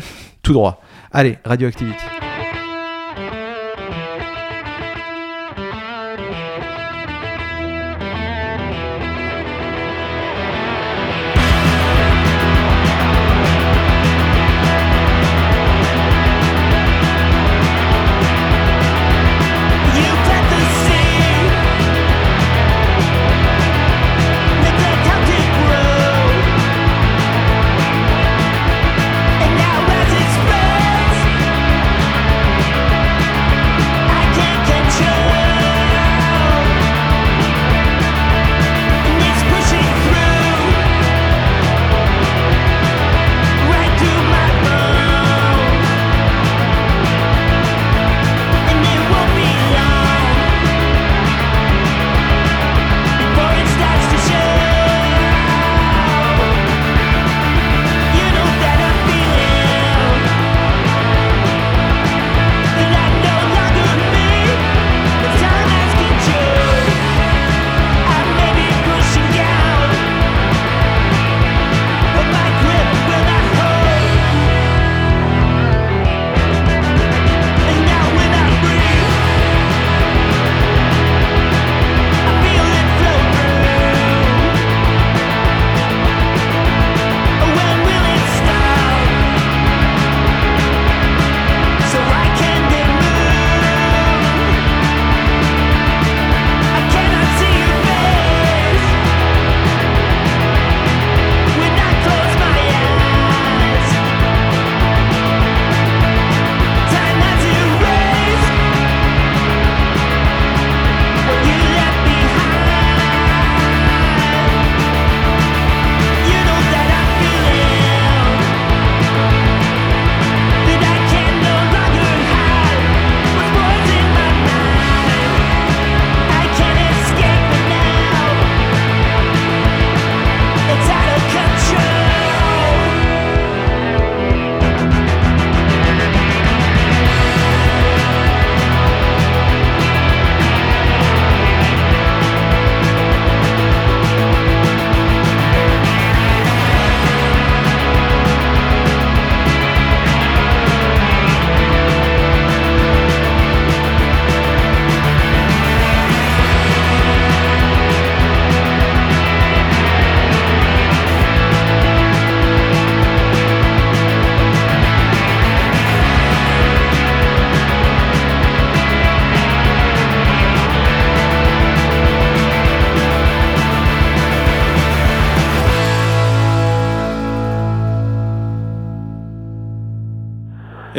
tout 0.43 0.53
droit. 0.53 0.83
Allez, 1.13 1.39
Radioactivity. 1.45 2.30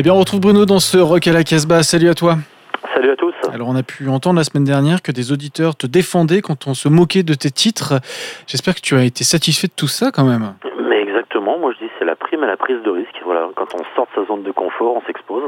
Eh 0.02 0.04
bien, 0.04 0.16
on 0.16 0.20
retrouve 0.20 0.40
Bruno 0.40 0.66
dans 0.66 0.80
ce 0.80 0.98
Rock 0.98 1.28
à 1.28 1.32
la 1.32 1.44
Casbah. 1.44 1.84
Salut 1.84 2.10
à 2.10 2.16
toi. 2.16 2.38
Salut 2.96 3.12
à 3.12 3.16
tous. 3.16 3.36
Alors, 3.54 3.68
on 3.70 3.76
a 3.76 3.84
pu 3.84 4.10
entendre 4.10 4.38
la 4.38 4.44
semaine 4.44 4.64
dernière 4.64 5.04
que 5.04 5.12
des 5.12 5.32
auditeurs 5.32 5.76
te 5.76 5.86
défendaient 5.86 6.42
quand 6.42 6.66
on 6.66 6.74
se 6.74 6.90
moquait 6.90 7.22
de 7.22 7.36
tes 7.36 7.52
titres. 7.52 8.00
J'espère 8.48 8.74
que 8.74 8.82
tu 8.82 8.96
as 8.96 9.04
été 9.04 9.24
satisfait 9.24 9.68
de 9.68 9.74
tout 9.78 9.88
ça 9.88 10.10
quand 10.12 10.24
même. 10.24 10.56
Mais 10.90 11.02
exactement, 11.04 11.60
moi 11.60 11.72
je 11.74 11.86
dis 11.86 11.92
c'est 12.00 12.06
la 12.06 12.16
prime 12.16 12.42
à 12.42 12.48
la 12.48 12.58
prise 12.58 12.82
de 12.84 12.90
risque. 12.90 13.14
Voilà, 13.24 13.48
quand 13.56 13.76
on 13.76 13.84
sort 13.96 14.08
de 14.16 14.22
sa 14.22 14.28
zone 14.28 14.42
de 14.42 14.50
confort, 14.50 14.96
on 14.96 15.06
s'expose. 15.06 15.44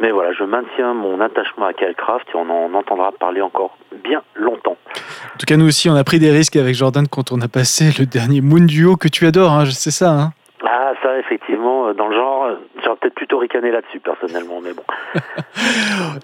Mais 0.00 0.10
voilà, 0.10 0.32
je 0.32 0.44
maintiens 0.44 0.94
mon 0.94 1.20
attachement 1.20 1.66
à 1.66 1.74
Calcraft 1.74 2.26
et 2.32 2.36
on 2.38 2.48
en 2.48 2.72
entendra 2.72 3.12
parler 3.12 3.42
encore 3.42 3.76
bien 4.02 4.22
longtemps. 4.34 4.78
En 4.94 5.38
tout 5.38 5.44
cas, 5.46 5.58
nous 5.58 5.66
aussi, 5.68 5.90
on 5.90 5.96
a 5.96 6.04
pris 6.04 6.18
des 6.18 6.30
risques 6.30 6.56
avec 6.56 6.74
Jordan 6.74 7.06
quand 7.08 7.30
on 7.30 7.42
a 7.42 7.48
passé 7.48 7.90
le 7.98 8.06
dernier 8.06 8.40
Moon 8.40 8.64
Duo 8.64 8.96
que 8.96 9.08
tu 9.08 9.26
adores. 9.26 9.52
Hein, 9.52 9.66
c'est 9.66 9.90
ça. 9.90 10.12
Hein 10.12 10.32
Ah 10.64 10.94
ça 11.02 11.18
effectivement, 11.18 11.88
euh, 11.88 11.92
dans 11.92 12.08
le 12.08 12.16
genre, 12.16 12.44
euh, 12.44 12.54
peut-être 13.02 13.14
plutôt 13.14 13.38
ricané 13.38 13.70
là-dessus 13.70 14.00
personnellement, 14.00 14.60
mais 14.62 14.72
bon. 14.72 14.84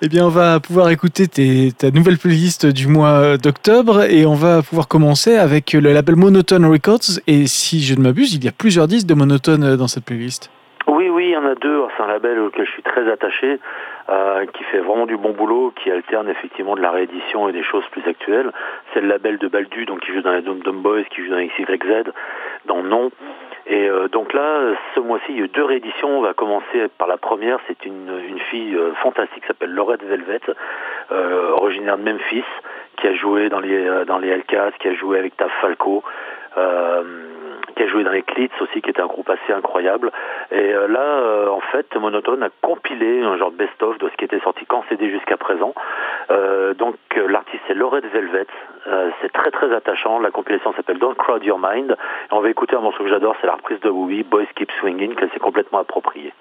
Eh 0.02 0.08
bien, 0.08 0.24
on 0.26 0.30
va 0.30 0.60
pouvoir 0.60 0.90
écouter 0.90 1.26
tes- 1.28 1.72
ta 1.76 1.90
nouvelle 1.90 2.18
playlist 2.18 2.66
du 2.66 2.86
mois 2.86 3.36
d'octobre 3.36 4.04
et 4.04 4.24
on 4.26 4.34
va 4.34 4.62
pouvoir 4.62 4.86
commencer 4.88 5.36
avec 5.36 5.72
le 5.72 5.92
label 5.92 6.14
Monotone 6.16 6.64
Records. 6.66 7.18
Et 7.26 7.46
si 7.46 7.80
je 7.82 7.94
ne 7.94 8.02
m'abuse, 8.02 8.34
il 8.34 8.44
y 8.44 8.48
a 8.48 8.52
plusieurs 8.52 8.86
disques 8.86 9.06
de 9.08 9.14
Monotone 9.14 9.76
dans 9.76 9.88
cette 9.88 10.04
playlist. 10.04 10.50
Oui, 10.86 11.08
oui, 11.10 11.26
il 11.26 11.30
y 11.32 11.36
en 11.36 11.44
a 11.44 11.54
deux. 11.56 11.82
C'est 11.96 12.02
un 12.02 12.06
label 12.06 12.38
auquel 12.38 12.64
je 12.64 12.70
suis 12.70 12.82
très 12.82 13.10
attaché, 13.10 13.58
euh, 14.08 14.46
qui 14.56 14.64
fait 14.64 14.78
vraiment 14.80 15.06
du 15.06 15.16
bon 15.16 15.32
boulot, 15.32 15.72
qui 15.82 15.90
alterne 15.90 16.28
effectivement 16.30 16.76
de 16.76 16.80
la 16.80 16.90
réédition 16.92 17.48
et 17.48 17.52
des 17.52 17.62
choses 17.64 17.84
plus 17.90 18.02
actuelles. 18.08 18.50
C'est 18.94 19.00
le 19.00 19.08
label 19.08 19.36
de 19.38 19.48
Baldu, 19.48 19.84
donc 19.84 20.00
qui 20.00 20.12
joue 20.14 20.22
dans 20.22 20.32
les 20.32 20.42
Dum 20.42 20.60
Dum 20.60 20.80
Boys, 20.80 21.02
qui 21.14 21.22
joue 21.24 21.30
dans 21.30 21.36
XYZ, 21.44 22.12
dans 22.66 22.82
Non. 22.82 23.10
Et 23.68 23.86
euh, 23.88 24.08
donc 24.08 24.32
là, 24.32 24.74
ce 24.94 25.00
mois-ci, 25.00 25.26
il 25.28 25.36
y 25.36 25.40
a 25.40 25.44
eu 25.44 25.48
deux 25.48 25.64
rééditions. 25.64 26.18
On 26.18 26.22
va 26.22 26.32
commencer 26.32 26.88
par 26.96 27.06
la 27.06 27.18
première. 27.18 27.58
C'est 27.68 27.84
une, 27.84 28.10
une 28.26 28.38
fille 28.50 28.74
euh, 28.74 28.94
fantastique 29.02 29.42
qui 29.42 29.46
s'appelle 29.46 29.72
Laurette 29.72 30.02
Velvet, 30.02 30.40
euh, 31.12 31.50
originaire 31.50 31.98
de 31.98 32.02
Memphis, 32.02 32.44
qui 32.96 33.06
a 33.06 33.14
joué 33.14 33.50
dans 33.50 33.60
les 33.60 34.04
dans 34.06 34.18
les 34.18 34.42
qui 34.46 34.56
a 34.56 34.94
joué 34.94 35.18
avec 35.18 35.36
Taf 35.36 35.52
Falco. 35.60 36.02
Qui 37.78 37.84
a 37.84 37.86
joué 37.86 38.02
dans 38.02 38.10
les 38.10 38.22
Clits 38.22 38.50
aussi, 38.60 38.82
qui 38.82 38.90
était 38.90 39.00
un 39.00 39.06
groupe 39.06 39.30
assez 39.30 39.52
incroyable. 39.52 40.10
Et 40.50 40.74
euh, 40.74 40.88
là, 40.88 41.00
euh, 41.00 41.48
en 41.48 41.60
fait, 41.60 41.94
Monotone 41.94 42.42
a 42.42 42.48
compilé 42.60 43.22
un 43.22 43.36
genre 43.36 43.52
de 43.52 43.56
best-of 43.56 43.98
de 43.98 44.08
ce 44.08 44.16
qui 44.16 44.24
était 44.24 44.40
sorti 44.40 44.66
qu'en 44.66 44.82
CD 44.88 45.08
jusqu'à 45.10 45.36
présent. 45.36 45.72
Euh, 46.30 46.74
donc 46.74 46.96
l'artiste 47.14 47.62
c'est 47.68 47.74
Laurette 47.74 48.06
Velvet. 48.12 48.46
C'est 49.22 49.32
très 49.32 49.50
très 49.50 49.72
attachant. 49.72 50.18
La 50.18 50.30
compilation 50.30 50.72
s'appelle 50.72 50.98
Don't 50.98 51.14
Crowd 51.14 51.44
Your 51.44 51.58
Mind. 51.62 51.92
Et 51.92 52.34
on 52.34 52.40
va 52.40 52.50
écouter 52.50 52.74
un 52.74 52.80
morceau 52.80 53.04
que 53.04 53.10
j'adore, 53.10 53.36
c'est 53.40 53.46
la 53.46 53.54
reprise 53.54 53.80
de 53.80 53.90
Bowie, 53.90 54.24
Boys 54.24 54.46
Keep 54.56 54.72
Swinging, 54.80 55.14
qu'elle 55.14 55.30
s'est 55.30 55.38
complètement 55.38 55.78
appropriée. 55.78 56.32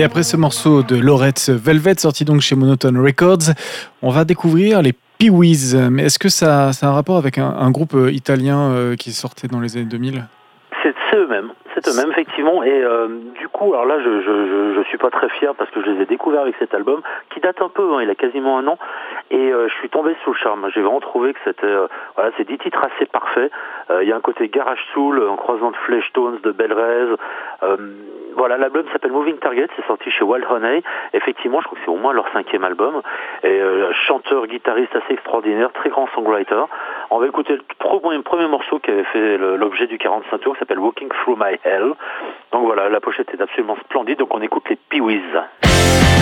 Et 0.00 0.02
après 0.02 0.22
ce 0.22 0.38
morceau 0.38 0.82
de 0.82 0.96
Lorette 0.96 1.50
Velvet, 1.50 1.96
sorti 1.98 2.24
donc 2.24 2.40
chez 2.40 2.56
Monotone 2.56 2.96
Records, 2.96 3.52
on 4.00 4.08
va 4.08 4.24
découvrir 4.24 4.80
les 4.80 4.94
Pee-Wees. 5.18 5.90
Mais 5.90 6.04
est-ce 6.04 6.18
que 6.18 6.30
ça, 6.30 6.72
ça 6.72 6.86
a 6.86 6.88
un 6.88 6.94
rapport 6.94 7.18
avec 7.18 7.36
un, 7.36 7.50
un 7.50 7.70
groupe 7.70 7.92
euh, 7.92 8.10
italien 8.10 8.70
euh, 8.70 8.96
qui 8.96 9.12
sortait 9.12 9.46
dans 9.46 9.60
les 9.60 9.76
années 9.76 9.84
2000 9.84 10.26
C'est 10.82 10.94
c'est 11.10 11.16
eux-mêmes, 11.18 11.50
c'est 11.74 11.86
eux-mêmes 11.88 12.10
effectivement. 12.10 12.62
Et 12.62 12.82
euh, 12.82 13.08
du 13.38 13.48
coup, 13.48 13.72
alors 13.72 13.86
là, 13.86 13.98
je, 14.00 14.20
je, 14.20 14.46
je, 14.46 14.74
je 14.76 14.82
suis 14.88 14.98
pas 14.98 15.10
très 15.10 15.28
fier 15.28 15.54
parce 15.54 15.70
que 15.70 15.82
je 15.82 15.90
les 15.90 16.02
ai 16.02 16.06
découverts 16.06 16.42
avec 16.42 16.56
cet 16.58 16.74
album 16.74 17.00
qui 17.30 17.40
date 17.40 17.60
un 17.62 17.68
peu, 17.68 17.94
hein, 17.94 18.02
il 18.02 18.10
a 18.10 18.14
quasiment 18.14 18.58
un 18.58 18.66
an. 18.66 18.78
Et 19.30 19.52
euh, 19.52 19.68
je 19.68 19.74
suis 19.74 19.88
tombé 19.88 20.14
sous 20.24 20.30
le 20.32 20.36
charme. 20.36 20.68
J'ai 20.74 20.80
vraiment 20.80 21.00
trouvé 21.00 21.32
que 21.32 21.40
c'était, 21.44 21.66
euh, 21.66 21.86
voilà, 22.16 22.30
c'est 22.36 22.48
des 22.48 22.58
titres 22.58 22.84
assez 22.84 23.06
parfaits. 23.06 23.52
Euh, 23.90 24.02
Il 24.02 24.08
y 24.08 24.12
a 24.12 24.16
un 24.16 24.20
côté 24.20 24.48
garage 24.48 24.84
soul, 24.92 25.22
un 25.30 25.36
croisement 25.36 25.70
de 25.70 25.76
Fleshtones, 25.76 26.38
de 26.42 26.50
Bellrez. 26.52 27.16
Euh, 27.62 27.76
voilà, 28.36 28.56
l'album 28.56 28.84
s'appelle 28.92 29.10
Moving 29.10 29.38
Target, 29.38 29.66
c'est 29.76 29.84
sorti 29.86 30.10
chez 30.10 30.24
Wild 30.24 30.46
Honey. 30.48 30.82
Effectivement, 31.12 31.60
je 31.60 31.66
crois 31.66 31.76
que 31.78 31.84
c'est 31.84 31.90
au 31.90 31.96
moins 31.96 32.12
leur 32.12 32.28
cinquième 32.32 32.64
album. 32.64 33.02
Et 33.42 33.60
euh, 33.60 33.92
chanteur, 34.06 34.46
guitariste 34.46 34.94
assez 34.94 35.14
extraordinaire, 35.14 35.72
très 35.72 35.90
grand 35.90 36.06
songwriter. 36.14 36.62
On 37.12 37.18
va 37.18 37.26
écouter 37.26 37.54
le 37.56 38.22
premier, 38.22 38.46
morceau 38.46 38.78
qui 38.78 38.90
avait 38.90 39.04
fait 39.04 39.36
l'objet 39.36 39.88
du 39.88 39.98
45 39.98 40.38
tours, 40.38 40.54
qui 40.54 40.60
s'appelle 40.60 40.78
Walking 40.78 41.08
Through 41.08 41.36
My 41.36 41.58
Hell. 41.64 41.92
Donc 42.52 42.66
voilà, 42.66 42.88
la 42.88 43.00
pochette 43.00 43.28
est 43.34 43.40
absolument 43.40 43.76
splendide. 43.84 44.18
Donc 44.18 44.32
on 44.32 44.40
écoute 44.40 44.62
les 44.70 44.76
Pee-Wees. 44.76 46.19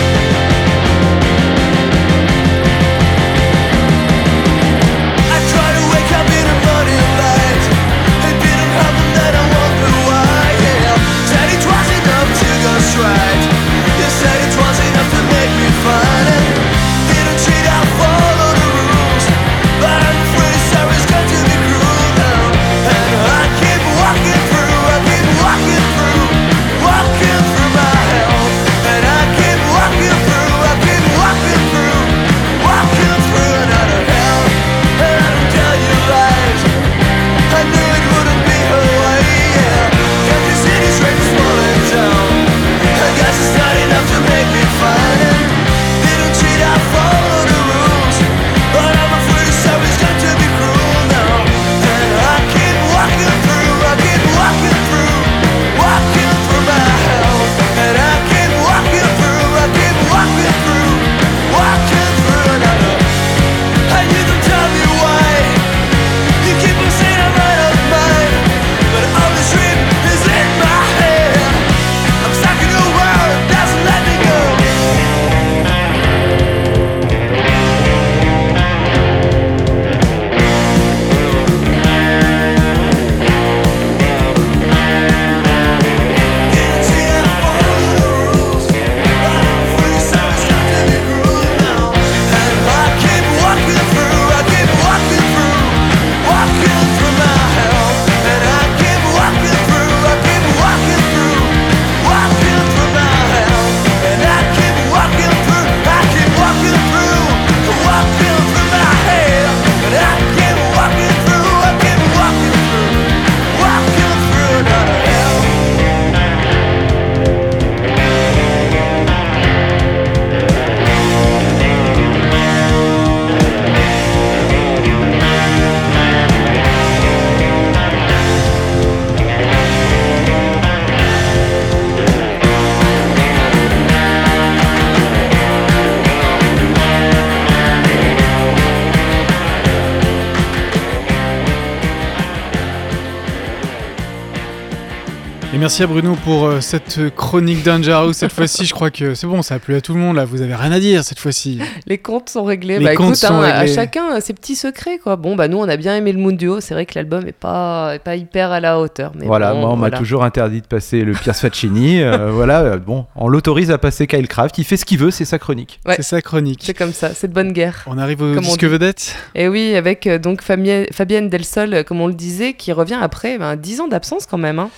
Merci 145.69 145.83
à 145.83 145.87
Bruno 145.87 146.17
pour 146.23 146.45
euh, 146.45 146.61
cette 146.61 147.13
chronique 147.15 147.61
Dangerous. 147.61 148.13
Cette 148.13 148.33
fois-ci, 148.33 148.65
je 148.65 148.73
crois 148.73 148.89
que 148.89 149.13
c'est 149.13 149.27
bon, 149.27 149.43
ça 149.43 149.53
a 149.53 149.59
plu 149.59 149.75
à 149.75 149.81
tout 149.81 149.93
le 149.93 149.99
monde. 149.99 150.15
Là, 150.15 150.25
vous 150.25 150.41
avez 150.41 150.55
rien 150.55 150.71
à 150.71 150.79
dire 150.79 151.03
cette 151.03 151.19
fois-ci. 151.19 151.59
Les 151.85 151.99
comptes 151.99 152.29
sont 152.29 152.43
réglés. 152.43 152.79
Les 152.79 152.85
bah 152.85 152.95
comptes 152.95 153.09
écoute, 153.09 153.17
sont 153.17 153.35
hein, 153.35 153.43
à 153.43 153.67
chacun 153.67 154.19
ses 154.19 154.33
petits 154.33 154.55
secrets 154.55 154.97
quoi. 154.97 155.15
Bon 155.15 155.35
bah 155.35 155.47
nous 155.47 155.59
on 155.59 155.69
a 155.69 155.77
bien 155.77 155.95
aimé 155.95 156.11
le 156.11 156.17
Moon 156.17 156.31
Duo. 156.31 156.59
C'est 156.59 156.73
vrai 156.73 156.87
que 156.87 156.93
l'album 156.95 157.27
est 157.27 157.33
pas 157.33 157.93
est 157.93 157.99
pas 157.99 158.15
hyper 158.15 158.51
à 158.51 158.59
la 158.59 158.79
hauteur. 158.79 159.11
Mais 159.13 159.27
voilà, 159.27 159.53
bon, 159.53 159.59
moi 159.59 159.69
on 159.69 159.75
m'a 159.75 159.91
toujours 159.91 160.23
interdit 160.23 160.61
de 160.61 160.65
passer 160.65 161.03
le 161.03 161.11
Pierce 161.13 161.39
Faccini. 161.39 162.01
euh, 162.01 162.31
voilà, 162.33 162.61
euh, 162.61 162.77
bon, 162.79 163.05
on 163.15 163.27
l'autorise 163.27 163.69
à 163.69 163.77
passer 163.77 164.07
Kyle 164.07 164.27
Craft. 164.27 164.57
Il 164.57 164.63
fait 164.63 164.75
ce 164.75 164.85
qu'il 164.85 164.97
veut, 164.97 165.11
c'est 165.11 165.23
sa 165.23 165.37
chronique. 165.37 165.81
Ouais. 165.85 165.97
C'est 165.97 166.01
sa 166.01 166.23
chronique. 166.23 166.63
C'est 166.65 166.73
comme 166.73 166.93
ça. 166.93 167.13
C'est 167.13 167.27
de 167.27 167.33
bonne 167.33 167.51
guerre. 167.51 167.83
On 167.85 167.99
arrive 167.99 168.23
au 168.23 168.33
Comme 168.33 168.43
disque 168.43 168.63
vedette. 168.63 169.15
Et 169.35 169.47
oui, 169.47 169.75
avec 169.75 170.07
euh, 170.07 170.17
donc 170.17 170.41
Fabienne, 170.41 171.29
Delsol, 171.29 171.75
euh, 171.75 171.83
comme 171.83 172.01
on 172.01 172.07
le 172.07 172.15
disait, 172.15 172.53
qui 172.53 172.71
revient 172.71 172.97
après 172.99 173.37
ben, 173.37 173.55
10 173.55 173.81
ans 173.81 173.87
d'absence 173.87 174.25
quand 174.25 174.39
même. 174.39 174.57
hein. 174.57 174.71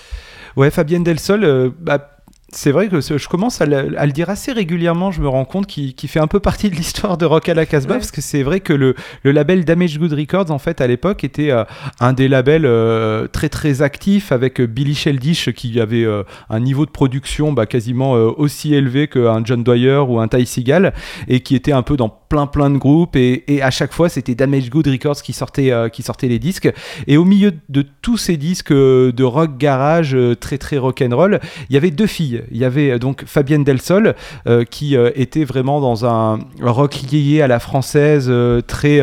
Ouais, 0.56 0.70
Fabienne 0.70 1.04
Delsol, 1.04 1.44
euh, 1.44 1.70
bah, 1.78 2.21
c'est 2.54 2.70
vrai 2.70 2.88
que 2.88 3.00
je 3.00 3.28
commence 3.28 3.60
à 3.60 3.66
le, 3.66 3.98
à 3.98 4.06
le 4.06 4.12
dire 4.12 4.28
assez 4.30 4.52
régulièrement. 4.52 5.10
Je 5.10 5.20
me 5.22 5.28
rends 5.28 5.44
compte 5.46 5.66
qu'il 5.66 5.94
fait 6.08 6.20
un 6.20 6.26
peu 6.26 6.38
partie 6.38 6.68
de 6.70 6.74
l'histoire 6.76 7.16
de 7.16 7.24
Rock 7.24 7.48
à 7.48 7.54
la 7.54 7.66
Casbah, 7.66 7.94
Ouais. 7.94 7.98
parce 7.98 8.10
que 8.10 8.20
c'est 8.20 8.42
vrai 8.42 8.60
que 8.60 8.72
le, 8.72 8.94
le 9.22 9.32
label 9.32 9.64
Damage 9.64 9.98
Good 9.98 10.12
Records, 10.12 10.50
en 10.50 10.58
fait, 10.58 10.80
à 10.80 10.86
l'époque, 10.86 11.24
était 11.24 11.50
euh, 11.50 11.64
un 11.98 12.12
des 12.12 12.28
labels 12.28 12.66
euh, 12.66 13.26
très 13.26 13.48
très 13.48 13.80
actifs 13.82 14.32
avec 14.32 14.60
euh, 14.60 14.66
Billy 14.66 14.94
Sheldish 14.94 15.50
qui 15.52 15.80
avait 15.80 16.04
euh, 16.04 16.22
un 16.50 16.60
niveau 16.60 16.84
de 16.86 16.90
production 16.90 17.52
bah, 17.52 17.66
quasiment 17.66 18.12
aussi 18.12 18.74
élevé 18.74 19.08
qu'un 19.08 19.42
John 19.44 19.64
Dwyer 19.64 19.98
ou 20.06 20.20
un 20.20 20.28
Ty 20.28 20.44
Seagal, 20.46 20.92
et 21.28 21.40
qui 21.40 21.54
était 21.56 21.72
un 21.72 21.82
peu 21.82 21.96
dans 21.96 22.08
plein 22.10 22.46
plein 22.46 22.70
de 22.70 22.78
groupes 22.78 23.14
et, 23.16 23.44
et 23.54 23.60
à 23.62 23.70
chaque 23.70 23.92
fois 23.92 24.08
c'était 24.08 24.34
Damage 24.34 24.70
Good 24.70 24.86
Records 24.86 25.20
qui 25.22 25.34
sortait 25.34 25.70
qui 25.92 26.02
sortait 26.02 26.28
les 26.28 26.38
disques 26.38 26.72
et 27.06 27.18
au 27.18 27.26
milieu 27.26 27.52
de 27.68 27.84
tous 28.00 28.16
ces 28.16 28.38
disques 28.38 28.72
de 28.72 29.22
rock 29.22 29.58
garage 29.58 30.16
très 30.40 30.56
très 30.56 30.78
rock 30.78 31.02
and 31.06 31.14
roll 31.14 31.40
il 31.68 31.74
y 31.74 31.76
avait 31.76 31.90
deux 31.90 32.06
filles 32.06 32.41
il 32.50 32.56
y 32.58 32.64
avait 32.64 32.90
euh, 32.92 32.98
donc 32.98 33.24
Fabienne 33.26 33.64
Delsol 33.64 34.14
euh, 34.46 34.64
qui 34.64 34.96
euh, 34.96 35.10
était 35.14 35.44
vraiment 35.44 35.80
dans 35.80 36.04
un 36.06 36.38
rock 36.60 37.00
lié 37.10 37.42
à 37.42 37.46
la 37.46 37.58
française 37.58 38.26
euh, 38.28 38.60
très 38.60 39.00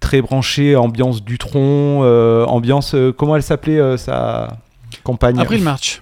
très 0.00 0.20
branché 0.22 0.76
ambiance 0.76 1.24
Dutronc 1.24 2.02
euh, 2.04 2.44
ambiance 2.46 2.94
comment 3.16 3.36
elle 3.36 3.42
s'appelait 3.42 3.96
sa 3.96 4.58
compagne? 5.04 5.38
April 5.38 5.62
March. 5.62 6.00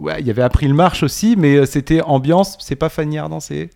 ouais 0.00 0.16
il 0.20 0.26
y 0.26 0.30
avait 0.30 0.42
April 0.42 0.74
March 0.74 1.02
aussi 1.02 1.34
mais 1.36 1.66
c'était 1.66 2.00
ambiance 2.02 2.56
c'est 2.60 2.76
pas 2.76 2.88
Fanny 2.88 3.18
Ardant 3.18 3.40
c'est 3.40 3.70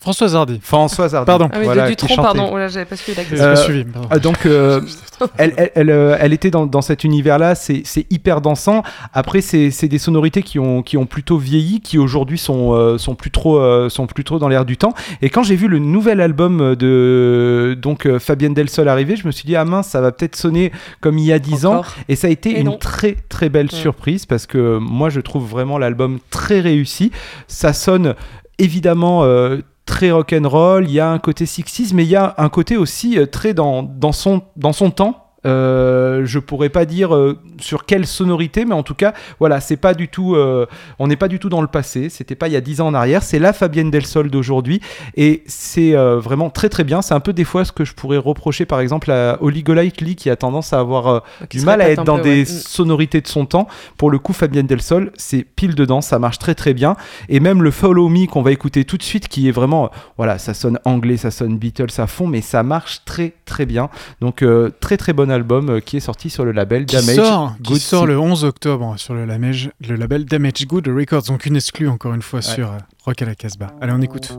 Françoise 0.00 0.36
Hardy. 0.36 0.60
Françoise 0.62 1.12
Hardy. 1.14 1.26
Pardon. 1.26 1.48
Ah 1.52 1.56
oui, 1.58 1.64
Voilà, 1.64 1.88
Dutron, 1.88 2.14
pardon. 2.16 2.50
Oh 2.52 2.56
là, 2.56 2.68
j'avais 2.68 2.84
pas 2.84 2.94
suivi 2.94 3.16
la 3.18 3.24
J'ai 3.24 3.30
question. 3.30 3.46
Euh, 3.48 3.56
suivi. 3.56 3.84
pardon. 3.84 4.08
Ah, 4.12 4.18
donc, 4.20 4.46
euh, 4.46 4.80
elle, 5.38 5.54
elle, 5.56 5.70
elle, 5.74 5.90
euh, 5.90 6.16
elle 6.20 6.32
était 6.32 6.50
dans, 6.52 6.66
dans 6.66 6.82
cet 6.82 7.02
univers-là, 7.02 7.56
c'est 7.56 7.82
c'est 7.84 8.06
hyper 8.08 8.40
dansant. 8.40 8.84
Après, 9.12 9.40
c'est 9.40 9.72
c'est 9.72 9.88
des 9.88 9.98
sonorités 9.98 10.42
qui 10.42 10.60
ont, 10.60 10.82
qui 10.82 10.96
ont 10.96 11.06
plutôt 11.06 11.36
vieilli, 11.36 11.80
qui 11.80 11.98
aujourd'hui 11.98 12.38
sont, 12.38 12.74
euh, 12.74 12.96
sont, 12.96 13.16
plus 13.16 13.32
trop, 13.32 13.58
euh, 13.58 13.88
sont 13.88 14.06
plus 14.06 14.22
trop 14.22 14.38
dans 14.38 14.48
l'air 14.48 14.64
du 14.64 14.76
temps. 14.76 14.94
Et 15.20 15.30
quand 15.30 15.42
j'ai 15.42 15.56
vu 15.56 15.66
le 15.66 15.80
nouvel 15.80 16.20
album 16.20 16.76
de 16.76 17.76
donc, 17.82 18.06
euh, 18.06 18.20
Fabienne 18.20 18.54
Delsol 18.54 18.88
arriver, 18.88 19.16
je 19.16 19.26
me 19.26 19.32
suis 19.32 19.46
dit, 19.46 19.56
ah 19.56 19.64
mince, 19.64 19.88
ça 19.88 20.00
va 20.00 20.12
peut-être 20.12 20.36
sonner 20.36 20.70
comme 21.00 21.18
il 21.18 21.24
y 21.24 21.32
a 21.32 21.40
10 21.40 21.66
ans. 21.66 21.82
Et 22.08 22.14
ça 22.14 22.28
a 22.28 22.30
été 22.30 22.50
Et 22.50 22.60
une 22.60 22.66
non. 22.66 22.76
très 22.78 23.16
très 23.28 23.48
belle 23.48 23.66
Ouais. 23.72 23.76
surprise 23.78 24.26
parce 24.26 24.46
que 24.46 24.78
moi 24.78 25.10
je 25.10 25.20
trouve 25.20 25.44
vraiment 25.48 25.76
l'album 25.78 26.18
très 26.30 26.60
réussi. 26.60 27.10
Ça 27.48 27.72
sonne 27.72 28.14
évidemment 28.58 29.24
euh, 29.24 29.58
très 29.88 30.10
rock'n'roll, 30.10 30.84
il 30.84 30.92
y 30.92 31.00
a 31.00 31.10
un 31.10 31.18
côté 31.18 31.46
60s, 31.46 31.94
mais 31.94 32.04
il 32.04 32.10
y 32.10 32.16
a 32.16 32.34
un 32.36 32.50
côté 32.50 32.76
aussi 32.76 33.18
euh, 33.18 33.24
très 33.26 33.54
dans, 33.54 33.82
dans, 33.82 34.12
son, 34.12 34.42
dans 34.54 34.74
son 34.74 34.90
temps. 34.90 35.27
Euh, 35.48 36.24
je 36.24 36.38
pourrais 36.38 36.68
pas 36.68 36.84
dire 36.84 37.14
euh, 37.14 37.38
sur 37.58 37.86
quelle 37.86 38.06
sonorité, 38.06 38.64
mais 38.64 38.74
en 38.74 38.82
tout 38.82 38.94
cas, 38.94 39.14
voilà, 39.40 39.60
c'est 39.60 39.76
pas 39.76 39.94
du 39.94 40.08
tout, 40.08 40.34
euh, 40.34 40.66
on 40.98 41.06
n'est 41.06 41.16
pas 41.16 41.28
du 41.28 41.38
tout 41.38 41.48
dans 41.48 41.62
le 41.62 41.66
passé. 41.66 42.08
C'était 42.10 42.34
pas 42.34 42.48
il 42.48 42.52
y 42.52 42.56
a 42.56 42.60
10 42.60 42.80
ans 42.80 42.88
en 42.88 42.94
arrière. 42.94 43.22
C'est 43.22 43.38
la 43.38 43.52
Fabienne 43.52 43.90
Delsol 43.90 44.30
d'aujourd'hui, 44.30 44.80
et 45.16 45.42
c'est 45.46 45.96
euh, 45.96 46.18
vraiment 46.18 46.50
très 46.50 46.68
très 46.68 46.84
bien. 46.84 47.02
C'est 47.02 47.14
un 47.14 47.20
peu 47.20 47.32
des 47.32 47.44
fois 47.44 47.64
ce 47.64 47.72
que 47.72 47.84
je 47.84 47.94
pourrais 47.94 48.18
reprocher, 48.18 48.66
par 48.66 48.80
exemple, 48.80 49.10
à 49.10 49.38
Holly 49.40 49.62
Golightly 49.62 50.16
qui 50.16 50.30
a 50.30 50.36
tendance 50.36 50.72
à 50.72 50.80
avoir 50.80 51.24
du 51.50 51.60
mal 51.62 51.80
à 51.80 51.90
être 51.90 52.04
dans 52.04 52.16
peu, 52.16 52.24
des 52.24 52.30
ouais. 52.30 52.42
Mm. 52.42 52.46
sonorités 52.46 53.20
de 53.20 53.28
son 53.28 53.46
temps. 53.46 53.68
Pour 53.96 54.10
le 54.10 54.18
coup, 54.18 54.32
Fabienne 54.32 54.66
Delsol, 54.66 55.12
c'est 55.16 55.44
pile 55.44 55.74
dedans, 55.74 56.00
ça 56.00 56.18
marche 56.18 56.38
très 56.38 56.54
très 56.54 56.74
bien. 56.74 56.96
Et 57.28 57.40
même 57.40 57.62
le 57.62 57.70
Follow 57.70 58.08
Me 58.08 58.26
qu'on 58.26 58.42
va 58.42 58.52
écouter 58.52 58.84
tout 58.84 58.98
de 58.98 59.02
suite, 59.02 59.28
qui 59.28 59.48
est 59.48 59.52
vraiment, 59.52 59.90
voilà, 60.16 60.38
ça 60.38 60.54
sonne 60.54 60.78
anglais, 60.84 61.16
ça 61.16 61.30
sonne 61.30 61.56
Beatles 61.56 61.98
à 61.98 62.06
fond, 62.06 62.26
mais 62.26 62.40
ça 62.40 62.62
marche 62.62 63.04
très 63.04 63.34
très 63.44 63.66
bien. 63.66 63.88
Donc 64.20 64.44
très 64.80 64.96
très 64.96 65.12
bon 65.12 65.30
album 65.38 65.70
euh, 65.70 65.80
qui 65.80 65.96
est 65.96 66.00
sorti 66.00 66.30
sur 66.30 66.44
le 66.44 66.52
label 66.52 66.86
Qui 66.86 66.96
Damage. 66.96 67.16
sort, 67.16 67.54
qui 67.62 67.72
Good 67.72 67.80
sort 67.80 68.06
le 68.06 68.18
11 68.18 68.44
octobre 68.44 68.94
sur 68.98 69.14
le, 69.14 69.24
le 69.24 69.96
label 69.96 70.24
Damage 70.24 70.66
Good 70.66 70.88
Records, 70.88 71.22
donc 71.22 71.46
une 71.46 71.56
exclue 71.56 71.88
encore 71.88 72.14
une 72.14 72.22
fois 72.22 72.42
sur 72.42 72.72
euh, 72.72 72.78
Rock 73.04 73.22
à 73.22 73.26
la 73.26 73.34
Casbah. 73.34 73.72
Allez, 73.80 73.92
on 73.96 74.02
écoute. 74.02 74.36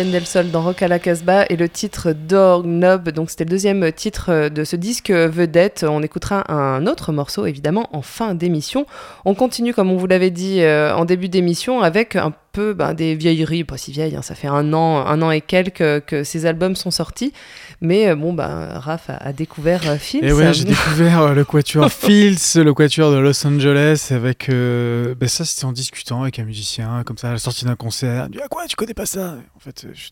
Fabienne 0.00 0.18
Delsol 0.18 0.50
dans 0.50 0.62
Rock 0.62 0.80
à 0.80 0.88
la 0.88 0.98
Casbah 0.98 1.44
et 1.50 1.56
le 1.56 1.68
titre 1.68 2.12
Dog 2.12 2.64
Knob. 2.64 3.10
Donc 3.10 3.28
c'était 3.28 3.44
le 3.44 3.50
deuxième 3.50 3.92
titre 3.92 4.30
euh, 4.30 4.48
de 4.48 4.64
ce 4.64 4.74
disque 4.74 5.10
vedette. 5.10 5.84
On 5.86 6.02
écoutera 6.02 6.50
un 6.50 6.86
autre 6.86 7.12
morceau 7.12 7.44
évidemment 7.44 7.86
en 7.92 8.00
fin 8.00 8.34
d'émission. 8.34 8.86
On 9.26 9.34
continue 9.34 9.74
comme 9.74 9.90
on 9.90 9.98
vous 9.98 10.06
l'avait 10.06 10.30
dit 10.30 10.62
euh, 10.62 10.96
en 10.96 11.04
début 11.04 11.28
d'émission 11.28 11.82
avec 11.82 12.16
un 12.16 12.32
peu 12.52 12.72
ben, 12.72 12.94
des 12.94 13.14
vieilleries, 13.14 13.64
pas 13.64 13.76
si 13.76 13.92
vieilles, 13.92 14.16
hein, 14.16 14.22
ça 14.22 14.34
fait 14.34 14.48
un 14.48 14.72
an, 14.72 15.06
un 15.06 15.20
an 15.20 15.30
et 15.30 15.42
quelques 15.42 16.00
que 16.06 16.24
ces 16.24 16.46
albums 16.46 16.76
sont 16.76 16.90
sortis. 16.90 17.34
Mais 17.82 18.08
euh, 18.08 18.14
bon, 18.16 18.32
ben, 18.34 18.78
Raph 18.78 19.08
a, 19.08 19.16
a 19.16 19.32
découvert 19.32 19.80
euh, 19.88 19.96
Fields. 19.96 20.24
Et 20.24 20.32
ouais, 20.32 20.52
j'ai 20.52 20.64
découvert 20.74 21.20
euh, 21.22 21.34
le 21.34 21.44
quatuor 21.44 21.90
Fields, 21.92 22.36
le 22.56 22.74
quatuor 22.74 23.10
de 23.12 23.16
Los 23.18 23.46
Angeles, 23.46 24.08
avec. 24.10 24.48
euh, 24.50 25.14
ben 25.18 25.28
ça, 25.28 25.44
c'était 25.44 25.64
en 25.64 25.72
discutant 25.72 26.22
avec 26.22 26.38
un 26.38 26.44
musicien, 26.44 27.02
comme 27.04 27.16
ça, 27.18 27.28
à 27.30 27.32
la 27.32 27.38
sortie 27.38 27.64
d'un 27.64 27.76
concert. 27.76 28.26
Il 28.28 28.32
dit 28.32 28.38
Ah, 28.44 28.48
quoi, 28.48 28.66
tu 28.66 28.76
connais 28.76 28.92
pas 28.94 29.06
ça? 29.06 29.36
En 29.56 29.60
fait, 29.60 29.84
euh, 29.86 29.92
je- 29.94 30.10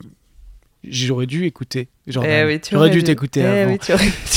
j'aurais 1.06 1.26
dû 1.26 1.44
écouter. 1.44 1.88
Eh 2.06 2.10
oui, 2.10 2.12
J'aurais 2.14 2.74
aurais 2.74 2.90
dû 2.90 2.98
dû. 2.98 3.04
t'écouter 3.04 3.40
Eh 3.40 3.46
avant. 3.46 3.72
oui, 3.72 3.78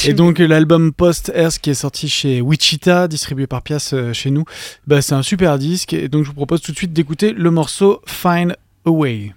dû. 0.03 0.09
Et 0.09 0.13
donc, 0.13 0.41
euh, 0.41 0.47
l'album 0.47 0.91
Post-Earth 0.91 1.59
qui 1.59 1.69
est 1.69 1.73
sorti 1.75 2.09
chez 2.09 2.41
Wichita, 2.41 3.07
distribué 3.07 3.47
par 3.47 3.61
Pias 3.61 3.91
euh, 3.93 4.11
chez 4.11 4.31
nous, 4.31 4.43
bah, 4.87 5.01
c'est 5.01 5.13
un 5.15 5.23
super 5.23 5.57
disque. 5.57 5.93
Et 5.93 6.09
donc, 6.09 6.23
je 6.23 6.29
vous 6.29 6.35
propose 6.35 6.61
tout 6.61 6.73
de 6.73 6.77
suite 6.77 6.91
d'écouter 6.91 7.31
le 7.31 7.49
morceau 7.51 8.01
Find 8.07 8.57
a 8.85 8.89
Way. 8.89 9.31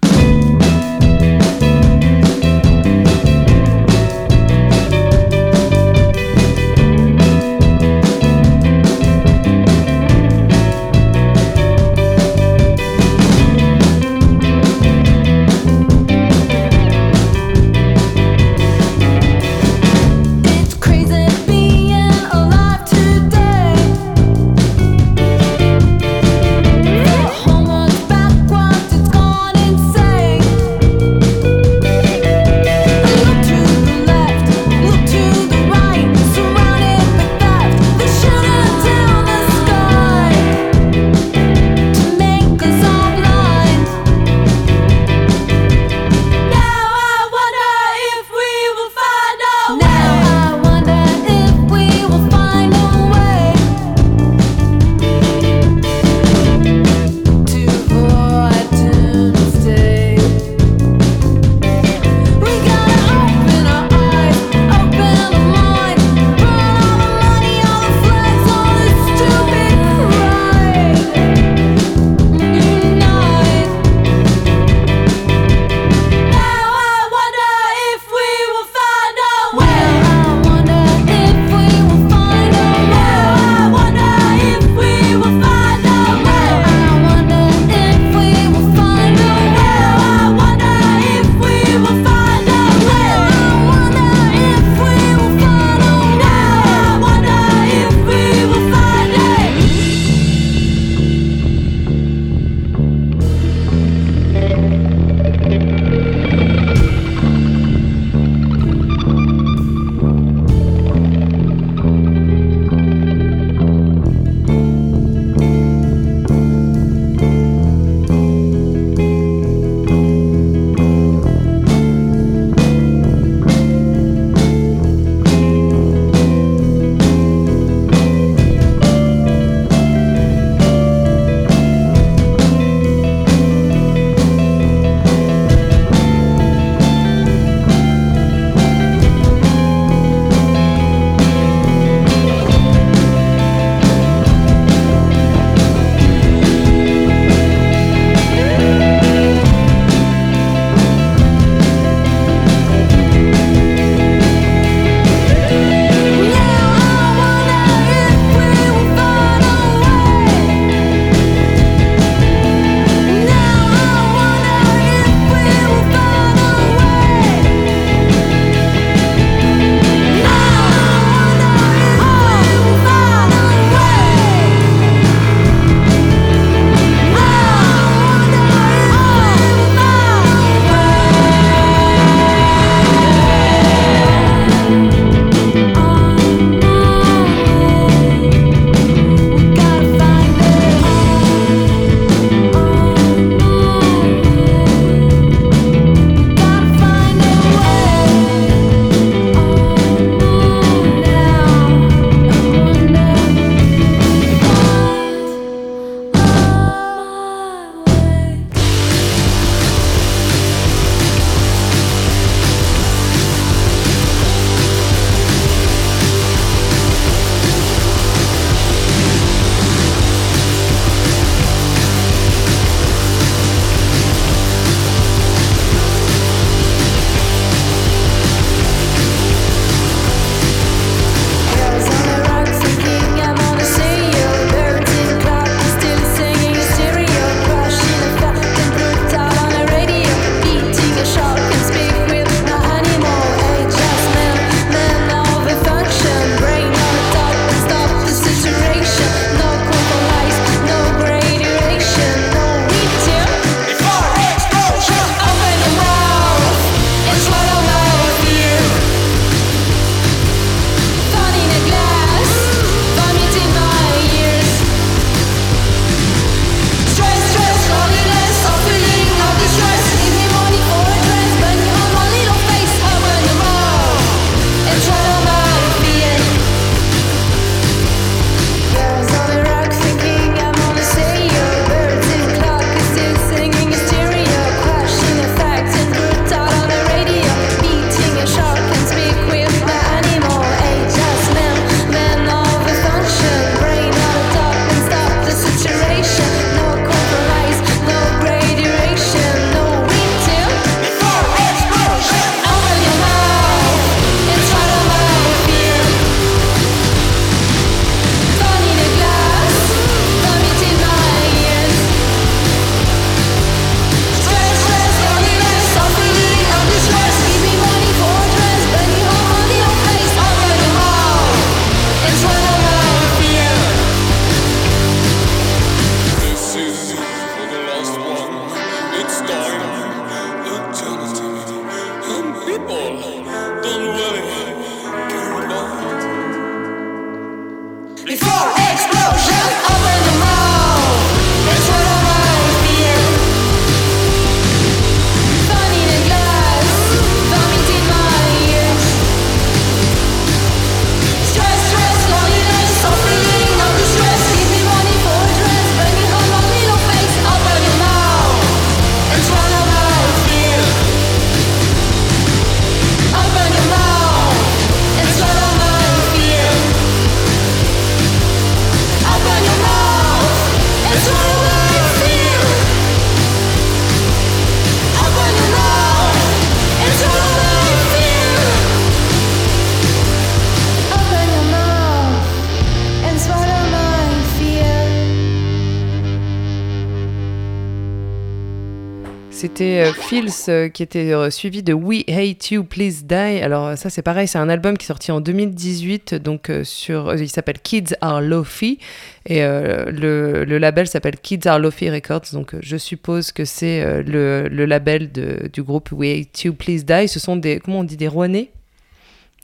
C'était 389.45 389.85
euh, 389.85 389.93
Feels 389.93 390.31
euh, 390.49 390.69
qui 390.69 390.81
était 390.81 391.13
euh, 391.13 391.29
suivi 391.29 391.61
de 391.61 391.71
We 391.71 392.03
Hate 392.09 392.49
You 392.49 392.63
Please 392.63 393.03
Die. 393.03 393.13
Alors 393.13 393.77
ça 393.77 393.91
c'est 393.91 394.01
pareil, 394.01 394.27
c'est 394.27 394.39
un 394.39 394.49
album 394.49 394.75
qui 394.75 394.85
est 394.85 394.87
sorti 394.87 395.11
en 395.11 395.21
2018, 395.21 396.15
donc 396.15 396.51
sur, 396.63 397.13
il 397.13 397.29
s'appelle 397.29 397.59
Kids 397.59 397.93
Are 398.01 398.21
Lofi 398.21 398.79
et 399.27 399.41
le, 399.41 400.45
label 400.45 400.87
s'appelle 400.87 401.17
Kids 401.21 401.47
Are 401.47 401.59
Lofi 401.59 401.91
Records. 401.91 402.33
Donc 402.33 402.55
je 402.59 402.75
suppose 402.75 403.31
que 403.31 403.45
c'est 403.45 404.01
le, 404.01 404.47
label 404.65 405.11
du 405.11 405.61
groupe 405.61 405.91
We 405.91 406.21
Hate 406.21 406.43
You 406.45 406.53
Please 406.55 406.83
Die. 406.83 407.07
Ce 407.07 407.19
sont 407.19 407.35
des, 407.35 407.59
comment 407.59 407.81
on 407.81 407.83
dit, 407.83 407.97
des 407.97 408.07
Rouennais, 408.07 408.49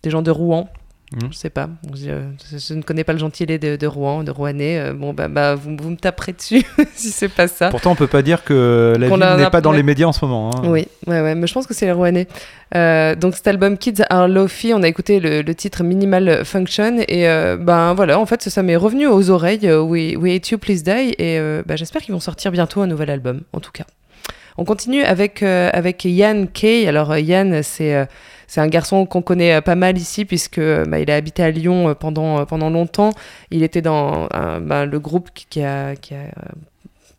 des 0.02 0.10
gens 0.10 0.24
de 0.24 0.32
Rouen? 0.32 0.68
Mhm. 1.14 1.28
Je 1.32 1.38
sais 1.38 1.50
pas, 1.50 1.68
je, 1.94 2.74
ne 2.74 2.82
connais 2.84 3.04
pas 3.04 3.12
le 3.12 3.20
gentilé 3.20 3.58
de, 3.58 3.76
de 3.76 3.86
Rouen, 3.88 4.24
de 4.24 4.32
Rouennais. 4.32 4.80
Euh, 4.80 4.94
bon 4.94 5.12
bah, 5.14 5.28
bah 5.28 5.56
vous, 5.56 5.76
vous 5.78 5.90
me 5.90 5.98
taperez 5.98 6.32
dessus 6.32 6.64
si 6.96 7.10
c'est 7.12 7.28
pas 7.28 7.50
ça. 7.50 7.68
Pourtant, 7.70 7.92
on 7.92 7.96
peut 7.96 8.08
pas 8.08 8.22
dire 8.22 8.46
que 8.46 8.96
la 8.98 9.10
Qu'on 9.10 9.16
ville 9.16 9.24
a- 9.26 9.36
n'est 9.36 9.50
pas 9.50 9.60
dans 9.60 9.72
ouais. 9.72 9.78
les 9.78 9.84
médias 9.84 10.08
en 10.08 10.14
ce 10.14 10.24
moment. 10.24 10.52
hein. 10.56 10.62
Oui, 10.64 10.88
ouais, 11.08 11.22
ouais, 11.22 11.36
mais 11.36 11.48
je 11.48 11.54
pense 11.54 11.68
que 11.68 11.74
c'est 11.74 11.86
les 11.86 11.92
Rouennais. 11.92 12.28
Euh, 12.76 13.16
donc 13.16 13.36
cet 13.36 13.48
album 13.48 13.78
Kids 13.78 14.04
Are 14.10 14.30
Lofi, 14.30 14.74
on 14.74 14.84
a 14.84 14.88
écouté 14.88 15.20
le, 15.20 15.42
le 15.42 15.56
titre 15.56 15.84
Minimal 15.84 16.46
Function 16.46 17.00
et 17.06 17.28
euh, 17.28 17.58
ben 17.58 17.94
voilà, 17.94 18.18
en 18.18 18.26
fait 18.26 18.42
ça, 18.42 18.50
ça 18.50 18.64
m'est 18.64 18.78
revenu 18.78 19.08
aux 19.08 19.30
oreilles, 19.32 19.68
euh, 19.68 19.82
We, 19.82 20.16
We 20.16 20.34
Hate 20.38 20.50
You 20.52 20.58
Please 20.60 20.84
Die 20.84 21.14
et 21.18 21.38
euh, 21.40 21.62
bah, 21.66 21.76
j'espère 21.76 22.02
qu'ils 22.02 22.14
vont 22.14 22.22
sortir 22.22 22.52
bientôt 22.54 22.80
un 22.82 22.88
nouvel 22.88 23.10
album, 23.10 23.42
en 23.52 23.60
tout 23.60 23.72
cas. 23.74 23.84
On 24.58 24.64
continue 24.66 25.02
avec, 25.04 25.44
euh, 25.44 25.70
avec 25.74 26.04
Yann 26.06 26.48
Kay. 26.48 26.88
Alors 26.88 27.12
euh, 27.12 27.20
Yann, 27.20 27.64
c'est 27.64 27.96
euh, 27.96 28.06
c'est 28.52 28.60
un 28.60 28.68
garçon 28.68 29.06
qu'on 29.06 29.22
connaît 29.22 29.54
euh, 29.54 29.62
pas 29.62 29.76
mal 29.76 29.98
ici 29.98 30.26
puisque 30.26 30.58
euh, 30.58 30.84
bah, 30.84 31.00
il 31.00 31.10
a 31.10 31.16
habité 31.16 31.42
à 31.42 31.52
Lyon 31.52 31.88
euh, 31.88 31.94
pendant, 31.94 32.46
pendant 32.46 32.70
longtemps. 32.70 33.12
Il 33.50 33.64
était 33.64 33.82
dans 33.82 34.28
bah, 34.28 34.86
le 34.86 35.00
groupe 35.00 35.30
qui, 35.34 35.64
a, 35.64 35.94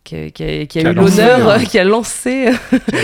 qui 0.05 0.17
a, 0.17 0.31
qui 0.31 0.43
a- 0.45 0.67
qui 0.67 0.79
a 0.79 0.83
Qui 0.83 0.87
a 0.89 0.91
eu 0.91 0.95
l'honneur, 0.95 1.63
qui 1.71 1.79
a 1.79 1.85
lancé 1.85 2.51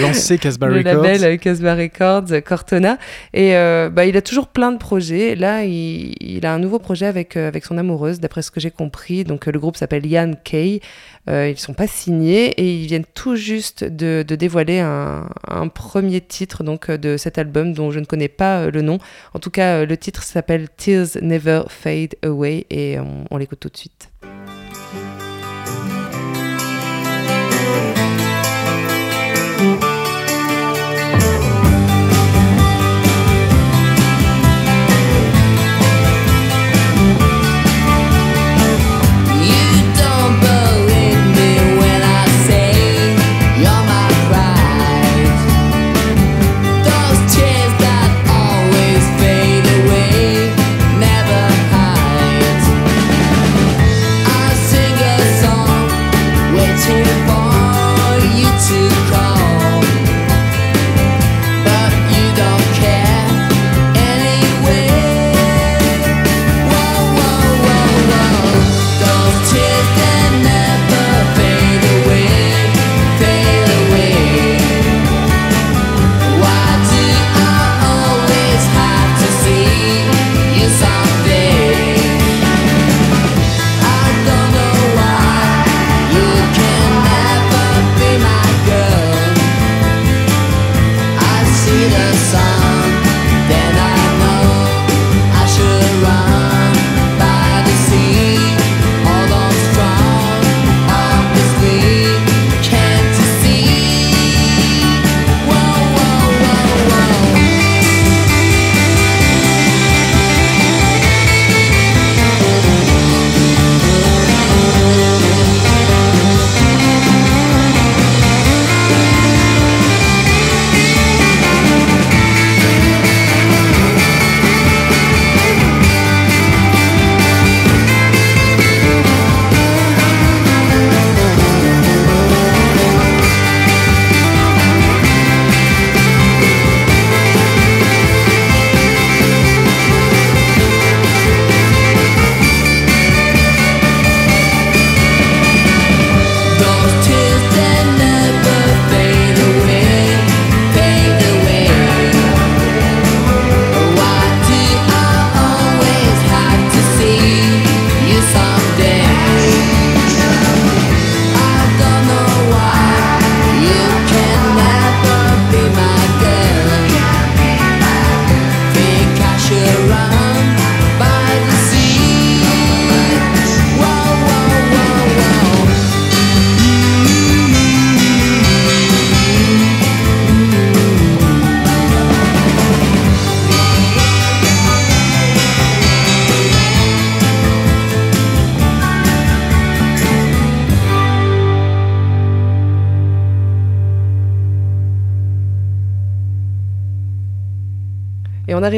lancé 0.02 0.38
Casbah 0.38 0.66
le 0.68 0.76
Records. 0.78 1.02
label 1.02 1.24
euh, 1.24 1.36
Casbah 1.36 1.74
Records, 1.74 2.32
euh, 2.32 2.40
Cortona. 2.40 2.98
Et 3.34 3.56
euh, 3.56 3.88
bah, 3.90 4.04
il 4.06 4.16
a 4.16 4.22
toujours 4.22 4.48
plein 4.48 4.72
de 4.72 4.78
projets. 4.78 5.34
Là, 5.34 5.64
il, 5.64 6.14
il 6.20 6.44
a 6.46 6.52
un 6.52 6.58
nouveau 6.58 6.78
projet 6.78 7.06
avec, 7.06 7.36
euh, 7.36 7.48
avec 7.48 7.64
son 7.64 7.78
amoureuse, 7.78 8.20
d'après 8.20 8.42
ce 8.42 8.50
que 8.50 8.60
j'ai 8.60 8.70
compris. 8.70 9.24
Donc, 9.24 9.46
euh, 9.48 9.52
le 9.52 9.58
groupe 9.58 9.76
s'appelle 9.76 10.06
Yann 10.06 10.36
Kay. 10.42 10.80
Euh, 11.28 11.50
ils 11.50 11.58
sont 11.58 11.74
pas 11.74 11.86
signés 11.86 12.46
et 12.58 12.74
ils 12.80 12.86
viennent 12.86 13.04
tout 13.14 13.36
juste 13.36 13.84
de, 13.84 14.24
de 14.26 14.34
dévoiler 14.34 14.78
un, 14.80 15.28
un 15.46 15.68
premier 15.68 16.20
titre 16.22 16.64
donc, 16.64 16.88
euh, 16.88 16.96
de 16.96 17.16
cet 17.18 17.36
album 17.38 17.74
dont 17.74 17.90
je 17.90 18.00
ne 18.00 18.06
connais 18.06 18.28
pas 18.28 18.60
euh, 18.60 18.70
le 18.70 18.80
nom. 18.82 18.98
En 19.34 19.38
tout 19.38 19.50
cas, 19.50 19.80
euh, 19.82 19.86
le 19.86 19.96
titre 19.98 20.22
s'appelle 20.22 20.68
Tears 20.76 21.18
Never 21.20 21.62
Fade 21.68 22.14
Away 22.24 22.66
et 22.70 22.98
on, 22.98 23.24
on 23.30 23.36
l'écoute 23.36 23.60
tout 23.60 23.68
de 23.68 23.76
suite. 23.76 24.08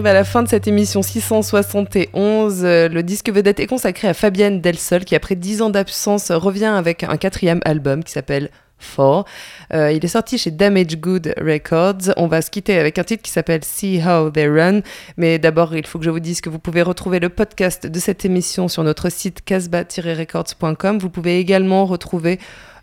À 0.06 0.12
la 0.12 0.24
fin 0.24 0.42
de 0.42 0.48
cette 0.48 0.66
émission 0.66 1.02
671. 1.02 2.62
Euh, 2.64 2.88
Le 2.88 3.02
disque 3.02 3.30
vedette 3.30 3.60
est 3.60 3.66
consacré 3.66 4.08
à 4.08 4.14
Fabienne 4.14 4.60
Delsol 4.60 5.04
qui, 5.04 5.14
après 5.14 5.34
10 5.34 5.62
ans 5.62 5.70
d'absence, 5.70 6.30
revient 6.30 6.64
avec 6.64 7.02
un 7.02 7.16
quatrième 7.16 7.60
album 7.64 8.02
qui 8.02 8.12
s'appelle 8.12 8.50
Four. 8.78 9.26
Euh, 9.74 9.92
il 9.92 10.04
est 10.04 10.08
sorti 10.08 10.38
chez 10.38 10.50
Damage 10.50 10.96
Good 10.96 11.34
Records. 11.38 12.14
On 12.16 12.26
va 12.26 12.40
se 12.40 12.50
quitter 12.50 12.78
avec 12.78 12.98
un 12.98 13.04
titre 13.04 13.22
qui 13.22 13.30
s'appelle 13.30 13.62
See 13.62 14.00
How 14.04 14.30
They 14.30 14.48
Run. 14.48 14.80
Mais 15.16 15.38
d'abord, 15.38 15.74
il 15.76 15.86
faut 15.86 15.98
que 15.98 16.04
je 16.04 16.10
vous 16.10 16.20
dise 16.20 16.40
que 16.40 16.48
vous 16.48 16.58
pouvez 16.58 16.82
retrouver 16.82 17.20
le 17.20 17.28
podcast 17.28 17.86
de 17.86 17.98
cette 17.98 18.24
émission 18.24 18.68
sur 18.68 18.82
notre 18.82 19.10
site 19.10 19.44
casbah-records.com. 19.44 20.98
Vous 20.98 21.10
pouvez 21.10 21.38
également 21.38 21.84
retrouver 21.84 22.38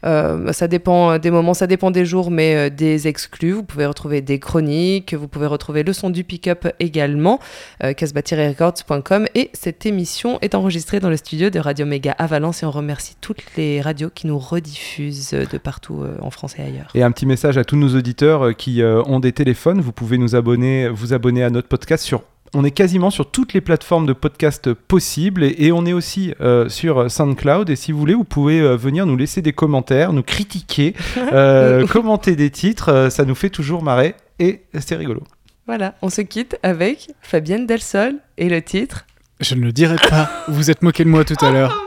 euh, 0.06 0.52
ça 0.54 0.68
dépend 0.68 1.12
euh, 1.12 1.18
des 1.18 1.32
moments, 1.32 1.54
ça 1.54 1.68
dépend 1.68 1.92
des 1.92 2.06
jours, 2.06 2.32
mais 2.32 2.56
euh, 2.56 2.70
des 2.70 3.08
exclus. 3.08 3.52
Vous 3.52 3.64
pouvez 3.64 3.86
retrouver 3.86 4.22
des 4.22 4.40
chroniques, 4.40 5.14
vous 5.14 5.28
pouvez 5.28 5.48
retrouver 5.48 5.84
le 5.84 5.94
son 5.94 6.10
du 6.10 6.24
pick-up 6.24 6.68
également, 6.80 7.40
euh, 7.84 7.94
casbah-records.com. 7.94 9.28
Et 9.36 9.50
cette 9.54 9.86
émission 9.86 10.40
est 10.42 10.56
enregistrée 10.56 11.00
dans 11.00 11.10
le 11.10 11.18
studio 11.18 11.50
de 11.50 11.60
Radio 11.60 11.86
Méga 11.86 12.14
à 12.18 12.28
Valence 12.28 12.64
et 12.64 12.66
on 12.66 12.72
remercie 12.72 13.16
toutes 13.22 13.44
les 13.56 13.82
radios 13.82 14.10
qui 14.14 14.28
nous 14.28 14.40
rediffusent 14.40 15.32
de 15.32 15.58
partout 15.58 16.04
en 16.22 16.30
France 16.30 16.56
et 16.58 16.62
ailleurs. 16.62 16.90
Et 16.94 17.04
un 17.04 17.12
petit 17.12 17.26
message 17.26 17.58
à 17.58 17.64
tous 17.64 17.76
nos 17.76 17.96
auditeurs 17.96 18.56
qui 18.56 18.82
ont 18.84 19.20
des 19.20 19.32
téléphones. 19.32 19.82
Vous 19.82 19.92
pouvez 19.92 20.18
nous 20.18 20.36
abonner, 20.36 20.90
vous 20.90 21.14
abonner 21.14 21.44
à 21.44 21.50
notre 21.50 21.68
podcast 21.68 22.04
sur. 22.04 22.24
On 22.54 22.64
est 22.64 22.72
quasiment 22.72 23.10
sur 23.10 23.30
toutes 23.30 23.54
les 23.54 23.62
plateformes 23.62 24.06
de 24.06 24.14
podcast 24.14 24.74
possibles 24.74 25.44
et, 25.44 25.56
et 25.60 25.72
on 25.72 25.86
est 25.86 25.94
aussi 25.94 26.34
euh, 26.40 26.70
sur 26.70 27.12
SoundCloud. 27.12 27.70
Et 27.70 27.76
si 27.76 27.92
vous 27.92 28.00
voulez, 28.00 28.14
vous 28.14 28.24
pouvez 28.24 28.60
euh, 28.62 28.76
venir 28.78 29.06
nous 29.06 29.18
laisser 29.18 29.42
des 29.42 29.54
commentaires, 29.54 30.14
nous 30.14 30.24
critiquer, 30.24 30.94
euh, 31.18 31.86
commenter 31.88 32.36
des 32.36 32.50
titres. 32.50 32.90
euh, 32.90 33.10
ça 33.10 33.26
nous 33.26 33.36
fait 33.36 33.50
toujours 33.50 33.84
marrer 33.84 34.16
et 34.40 34.62
c'est 34.80 34.96
rigolo. 34.96 35.24
Voilà, 35.68 35.96
on 36.02 36.10
se 36.10 36.22
quitte 36.22 36.58
avec 36.64 37.10
Fabienne 37.22 37.68
Delsol 37.68 38.16
et 38.38 38.48
le 38.48 38.62
titre 38.62 39.06
Je 39.42 39.56
ne 39.56 39.62
le 39.66 39.74
dirai 39.74 39.98
pas. 40.10 40.30
Vous 40.48 40.72
êtes 40.72 40.82
moqué 40.82 41.04
de 41.04 41.10
moi 41.10 41.26
tout 41.26 41.36
à 41.46 41.52
l'heure. 41.52 41.78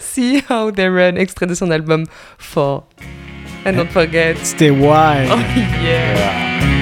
See 0.00 0.42
How 0.48 0.70
They 0.72 0.88
Run, 0.88 1.16
extrait 1.16 1.46
de 1.46 1.54
son 1.54 1.70
album 1.70 2.06
Four. 2.38 2.88
And 3.66 3.72
don't 3.74 3.90
forget. 3.90 4.36
Stay 4.42 4.70
wild. 4.70 5.30
Oh 5.30 5.84
yeah. 5.84 6.75